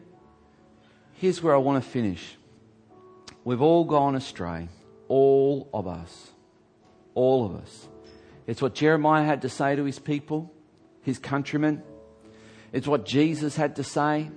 here's 1.13 1.41
where 1.41 1.55
I 1.55 1.57
want 1.57 1.83
to 1.83 1.89
finish. 1.89 2.37
We've 3.43 3.63
all 3.63 3.83
gone 3.83 4.15
astray, 4.15 4.69
all 5.07 5.67
of 5.73 5.87
us. 5.87 6.29
All 7.15 7.43
of 7.43 7.55
us. 7.55 7.87
It's 8.45 8.61
what 8.61 8.75
Jeremiah 8.75 9.25
had 9.25 9.41
to 9.41 9.49
say 9.49 9.75
to 9.75 9.83
his 9.83 9.97
people, 9.97 10.53
his 11.01 11.17
countrymen. 11.17 11.81
It's 12.71 12.87
what 12.87 13.03
Jesus 13.03 13.55
had 13.55 13.77
to 13.77 13.83
say. 13.83 14.29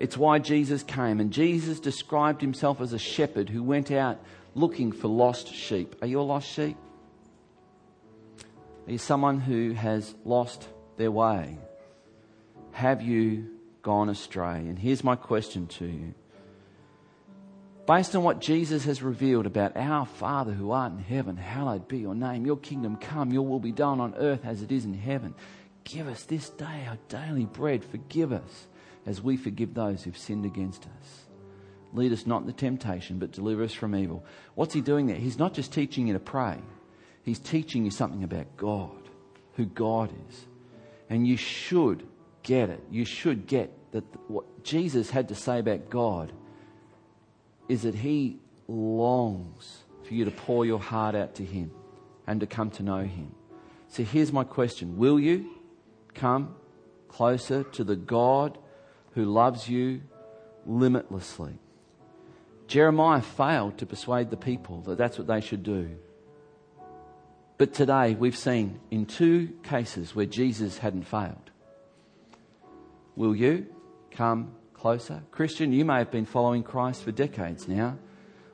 It's 0.00 0.16
why 0.16 0.38
Jesus 0.38 0.82
came. 0.82 1.20
And 1.20 1.32
Jesus 1.32 1.80
described 1.80 2.40
himself 2.40 2.80
as 2.80 2.92
a 2.92 2.98
shepherd 2.98 3.48
who 3.48 3.62
went 3.62 3.90
out 3.90 4.20
looking 4.54 4.92
for 4.92 5.08
lost 5.08 5.52
sheep. 5.52 5.96
Are 6.00 6.06
you 6.06 6.20
a 6.20 6.22
lost 6.22 6.48
sheep? 6.48 6.76
Are 8.86 8.92
you 8.92 8.98
someone 8.98 9.40
who 9.40 9.72
has 9.72 10.14
lost 10.24 10.68
their 10.96 11.10
way? 11.10 11.58
Have 12.72 13.02
you 13.02 13.50
gone 13.82 14.08
astray? 14.08 14.58
And 14.58 14.78
here's 14.78 15.04
my 15.04 15.16
question 15.16 15.66
to 15.66 15.86
you. 15.86 16.14
Based 17.86 18.14
on 18.14 18.22
what 18.22 18.40
Jesus 18.40 18.84
has 18.84 19.02
revealed 19.02 19.46
about 19.46 19.76
our 19.76 20.04
Father 20.04 20.52
who 20.52 20.70
art 20.72 20.92
in 20.92 20.98
heaven, 20.98 21.36
hallowed 21.36 21.88
be 21.88 21.98
your 21.98 22.14
name. 22.14 22.44
Your 22.44 22.58
kingdom 22.58 22.96
come, 22.96 23.32
your 23.32 23.46
will 23.46 23.60
be 23.60 23.72
done 23.72 23.98
on 23.98 24.14
earth 24.16 24.44
as 24.44 24.62
it 24.62 24.70
is 24.70 24.84
in 24.84 24.94
heaven. 24.94 25.34
Give 25.84 26.06
us 26.06 26.24
this 26.24 26.50
day 26.50 26.86
our 26.86 26.98
daily 27.08 27.46
bread. 27.46 27.82
Forgive 27.82 28.30
us 28.30 28.67
as 29.08 29.22
we 29.22 29.38
forgive 29.38 29.72
those 29.72 30.04
who've 30.04 30.18
sinned 30.18 30.44
against 30.44 30.82
us. 30.82 31.26
Lead 31.94 32.12
us 32.12 32.26
not 32.26 32.42
into 32.42 32.52
temptation, 32.52 33.18
but 33.18 33.32
deliver 33.32 33.64
us 33.64 33.72
from 33.72 33.96
evil. 33.96 34.22
What's 34.54 34.74
he 34.74 34.82
doing 34.82 35.06
there? 35.06 35.16
He's 35.16 35.38
not 35.38 35.54
just 35.54 35.72
teaching 35.72 36.06
you 36.06 36.12
to 36.12 36.20
pray, 36.20 36.58
he's 37.22 37.38
teaching 37.38 37.86
you 37.86 37.90
something 37.90 38.22
about 38.22 38.58
God, 38.58 39.08
who 39.54 39.64
God 39.64 40.12
is. 40.28 40.46
And 41.08 41.26
you 41.26 41.38
should 41.38 42.06
get 42.42 42.68
it. 42.68 42.84
You 42.90 43.06
should 43.06 43.46
get 43.46 43.72
that 43.92 44.04
what 44.28 44.62
Jesus 44.62 45.08
had 45.08 45.28
to 45.28 45.34
say 45.34 45.58
about 45.58 45.88
God 45.88 46.30
is 47.66 47.82
that 47.82 47.94
he 47.94 48.36
longs 48.66 49.84
for 50.06 50.12
you 50.12 50.26
to 50.26 50.30
pour 50.30 50.66
your 50.66 50.78
heart 50.78 51.14
out 51.14 51.34
to 51.36 51.44
him 51.44 51.70
and 52.26 52.40
to 52.40 52.46
come 52.46 52.70
to 52.72 52.82
know 52.82 53.00
him. 53.00 53.34
So 53.88 54.02
here's 54.02 54.34
my 54.34 54.44
question 54.44 54.98
Will 54.98 55.18
you 55.18 55.48
come 56.12 56.54
closer 57.08 57.62
to 57.62 57.84
the 57.84 57.96
God 57.96 58.58
who 59.18 59.24
loves 59.24 59.68
you 59.68 60.00
limitlessly. 60.64 61.58
Jeremiah 62.68 63.20
failed 63.20 63.76
to 63.78 63.84
persuade 63.84 64.30
the 64.30 64.36
people 64.36 64.82
that 64.82 64.96
that's 64.96 65.18
what 65.18 65.26
they 65.26 65.40
should 65.40 65.64
do. 65.64 65.98
But 67.56 67.74
today 67.74 68.14
we've 68.14 68.36
seen 68.36 68.78
in 68.92 69.06
two 69.06 69.48
cases 69.64 70.14
where 70.14 70.24
Jesus 70.24 70.78
hadn't 70.78 71.02
failed. 71.02 71.50
Will 73.16 73.34
you 73.34 73.66
come 74.12 74.52
closer? 74.72 75.24
Christian, 75.32 75.72
you 75.72 75.84
may 75.84 75.98
have 75.98 76.12
been 76.12 76.24
following 76.24 76.62
Christ 76.62 77.02
for 77.02 77.10
decades 77.10 77.66
now. 77.66 77.98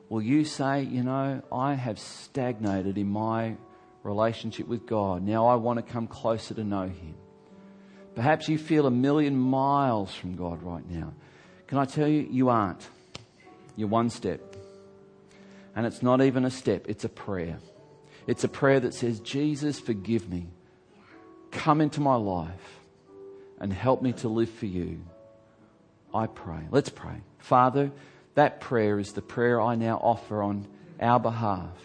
Will 0.09 0.23
you 0.23 0.45
say, 0.45 0.81
you 0.81 1.03
know, 1.03 1.43
I 1.51 1.75
have 1.75 1.99
stagnated 1.99 2.97
in 2.97 3.09
my 3.09 3.57
relationship 4.01 4.67
with 4.67 4.87
God. 4.87 5.21
Now 5.21 5.45
I 5.45 5.55
want 5.57 5.77
to 5.77 5.93
come 5.93 6.07
closer 6.07 6.55
to 6.55 6.63
know 6.63 6.87
Him. 6.87 7.15
Perhaps 8.15 8.47
you 8.47 8.57
feel 8.57 8.85
a 8.87 8.91
million 8.91 9.37
miles 9.37 10.13
from 10.15 10.35
God 10.35 10.63
right 10.63 10.89
now. 10.89 11.13
Can 11.67 11.77
I 11.77 11.85
tell 11.85 12.07
you, 12.07 12.27
you 12.29 12.49
aren't. 12.49 12.87
You're 13.75 13.89
one 13.89 14.09
step. 14.09 14.55
And 15.75 15.85
it's 15.85 16.01
not 16.01 16.21
even 16.21 16.45
a 16.45 16.51
step, 16.51 16.85
it's 16.87 17.03
a 17.03 17.09
prayer. 17.09 17.59
It's 18.27 18.43
a 18.43 18.47
prayer 18.47 18.79
that 18.79 18.93
says, 18.93 19.19
Jesus, 19.19 19.79
forgive 19.79 20.29
me. 20.29 20.47
Come 21.51 21.81
into 21.81 22.01
my 22.01 22.15
life 22.15 22.79
and 23.59 23.71
help 23.71 24.01
me 24.01 24.13
to 24.13 24.29
live 24.29 24.49
for 24.49 24.65
you. 24.65 25.01
I 26.13 26.27
pray. 26.27 26.61
Let's 26.71 26.89
pray. 26.89 27.21
Father, 27.39 27.91
that 28.35 28.61
prayer 28.61 28.99
is 28.99 29.13
the 29.13 29.21
prayer 29.21 29.61
I 29.61 29.75
now 29.75 29.97
offer 29.97 30.41
on 30.41 30.67
our 30.99 31.19
behalf. 31.19 31.77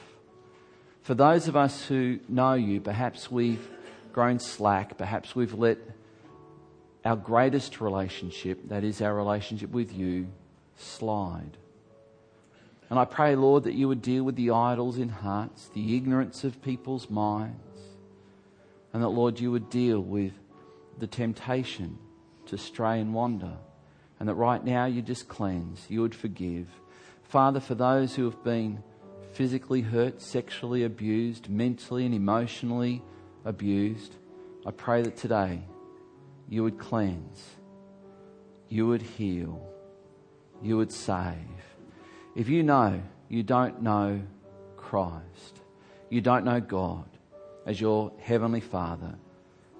For 1.02 1.14
those 1.14 1.48
of 1.48 1.56
us 1.56 1.84
who 1.86 2.20
know 2.28 2.54
you, 2.54 2.80
perhaps 2.80 3.30
we've 3.30 3.68
grown 4.12 4.38
slack, 4.38 4.96
perhaps 4.96 5.34
we've 5.34 5.54
let 5.54 5.78
our 7.04 7.16
greatest 7.16 7.80
relationship, 7.80 8.68
that 8.68 8.84
is 8.84 9.00
our 9.00 9.14
relationship 9.14 9.70
with 9.70 9.92
you, 9.92 10.28
slide. 10.76 11.56
And 12.90 12.98
I 12.98 13.04
pray, 13.04 13.36
Lord, 13.36 13.64
that 13.64 13.74
you 13.74 13.88
would 13.88 14.02
deal 14.02 14.24
with 14.24 14.36
the 14.36 14.50
idols 14.50 14.98
in 14.98 15.08
hearts, 15.08 15.70
the 15.72 15.96
ignorance 15.96 16.44
of 16.44 16.60
people's 16.62 17.08
minds, 17.08 17.80
and 18.92 19.02
that, 19.02 19.08
Lord, 19.08 19.38
you 19.38 19.52
would 19.52 19.70
deal 19.70 20.00
with 20.00 20.32
the 20.98 21.06
temptation 21.06 21.98
to 22.46 22.58
stray 22.58 23.00
and 23.00 23.14
wander, 23.14 23.56
and 24.18 24.28
that 24.28 24.34
right 24.34 24.62
now 24.62 24.86
you 24.86 25.02
just 25.02 25.28
cleanse, 25.28 25.86
you 25.88 26.02
would 26.02 26.14
forgive. 26.14 26.66
Father, 27.22 27.60
for 27.60 27.76
those 27.76 28.16
who 28.16 28.24
have 28.24 28.42
been 28.42 28.82
physically 29.32 29.82
hurt, 29.82 30.20
sexually 30.20 30.82
abused, 30.82 31.48
mentally 31.48 32.04
and 32.04 32.14
emotionally 32.14 33.02
abused, 33.44 34.16
I 34.66 34.72
pray 34.72 35.02
that 35.02 35.16
today 35.16 35.62
you 36.50 36.64
would 36.64 36.78
cleanse, 36.78 37.56
you 38.68 38.88
would 38.88 39.00
heal, 39.00 39.64
you 40.60 40.76
would 40.76 40.92
save. 40.92 41.36
If 42.34 42.48
you 42.48 42.64
know 42.64 43.00
you 43.28 43.44
don't 43.44 43.80
know 43.80 44.20
Christ, 44.76 45.60
you 46.10 46.20
don't 46.20 46.44
know 46.44 46.60
God 46.60 47.06
as 47.64 47.80
your 47.80 48.12
Heavenly 48.18 48.60
Father, 48.60 49.14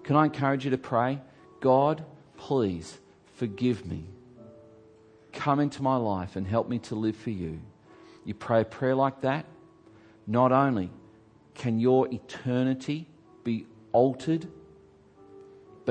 can 0.04 0.14
I 0.14 0.26
encourage 0.26 0.64
you 0.64 0.70
to 0.70 0.78
pray? 0.78 1.20
God, 1.60 2.04
please 2.36 2.98
forgive 3.34 3.84
me. 3.84 4.04
Come 5.32 5.58
into 5.58 5.82
my 5.82 5.96
life 5.96 6.36
and 6.36 6.46
help 6.46 6.68
me 6.68 6.78
to 6.80 6.94
live 6.94 7.16
for 7.16 7.30
you. 7.30 7.60
You 8.24 8.34
pray 8.34 8.60
a 8.60 8.64
prayer 8.64 8.94
like 8.94 9.22
that, 9.22 9.44
not 10.26 10.52
only 10.52 10.90
can 11.54 11.80
your 11.80 12.06
eternity 12.12 13.08
be 13.42 13.66
altered 13.92 14.46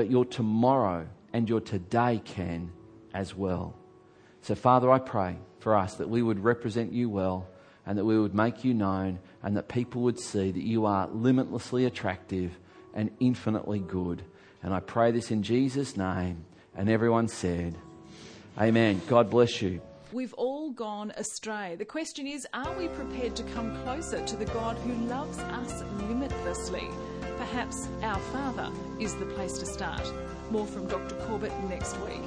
but 0.00 0.10
your 0.10 0.24
tomorrow 0.24 1.06
and 1.34 1.46
your 1.46 1.60
today 1.60 2.22
can 2.24 2.72
as 3.12 3.36
well. 3.36 3.74
So, 4.40 4.54
Father, 4.54 4.90
I 4.90 4.98
pray 4.98 5.36
for 5.58 5.76
us 5.76 5.96
that 5.96 6.08
we 6.08 6.22
would 6.22 6.42
represent 6.42 6.90
you 6.90 7.10
well 7.10 7.46
and 7.84 7.98
that 7.98 8.06
we 8.06 8.18
would 8.18 8.34
make 8.34 8.64
you 8.64 8.72
known 8.72 9.18
and 9.42 9.58
that 9.58 9.68
people 9.68 10.00
would 10.00 10.18
see 10.18 10.52
that 10.52 10.62
you 10.62 10.86
are 10.86 11.06
limitlessly 11.08 11.84
attractive 11.84 12.58
and 12.94 13.10
infinitely 13.20 13.80
good. 13.80 14.22
And 14.62 14.72
I 14.72 14.80
pray 14.80 15.10
this 15.10 15.30
in 15.30 15.42
Jesus' 15.42 15.98
name. 15.98 16.46
And 16.74 16.88
everyone 16.88 17.28
said, 17.28 17.76
Amen. 18.58 19.02
God 19.06 19.28
bless 19.28 19.60
you. 19.60 19.82
We've 20.14 20.32
all 20.32 20.70
gone 20.70 21.12
astray. 21.18 21.76
The 21.76 21.84
question 21.84 22.26
is 22.26 22.46
are 22.54 22.72
we 22.78 22.88
prepared 22.88 23.36
to 23.36 23.42
come 23.52 23.76
closer 23.82 24.24
to 24.24 24.36
the 24.36 24.46
God 24.46 24.78
who 24.78 24.94
loves 25.08 25.38
us 25.40 25.82
limitlessly? 26.08 26.88
Perhaps 27.40 27.88
Our 28.02 28.18
Father 28.18 28.70
is 28.98 29.14
the 29.16 29.24
place 29.24 29.56
to 29.60 29.64
start. 29.64 30.12
More 30.50 30.66
from 30.66 30.86
Dr. 30.88 31.14
Corbett 31.24 31.52
next 31.70 31.96
week. 32.00 32.20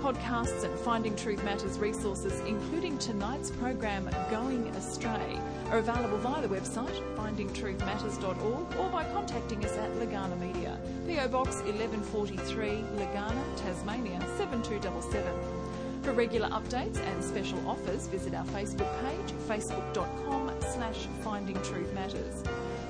Podcasts 0.00 0.62
and 0.62 0.78
Finding 0.78 1.16
Truth 1.16 1.42
Matters 1.42 1.76
resources, 1.80 2.38
including 2.46 2.98
tonight's 2.98 3.50
program 3.50 4.08
Going 4.30 4.68
Astray, 4.76 5.40
are 5.72 5.78
available 5.78 6.18
via 6.18 6.40
the 6.40 6.46
website 6.46 6.94
findingtruthmatters.org 7.16 8.76
or 8.78 8.88
by 8.90 9.02
contacting 9.12 9.64
us 9.64 9.76
at 9.76 9.90
Legana 9.94 10.38
Media, 10.38 10.78
PO 11.08 11.26
Box 11.26 11.56
1143, 11.62 12.68
Legana, 12.94 13.42
Tasmania 13.56 14.20
7277. 14.38 15.32
For 16.04 16.12
regular 16.12 16.48
updates 16.50 16.98
and 16.98 17.24
special 17.24 17.58
offers, 17.68 18.06
visit 18.06 18.34
our 18.34 18.46
Facebook 18.46 18.90
page, 19.02 19.34
facebook.com 19.48 20.52
slash 20.60 21.08
Finding 21.24 21.60
Truth 21.62 21.92
Matters. 21.92 22.44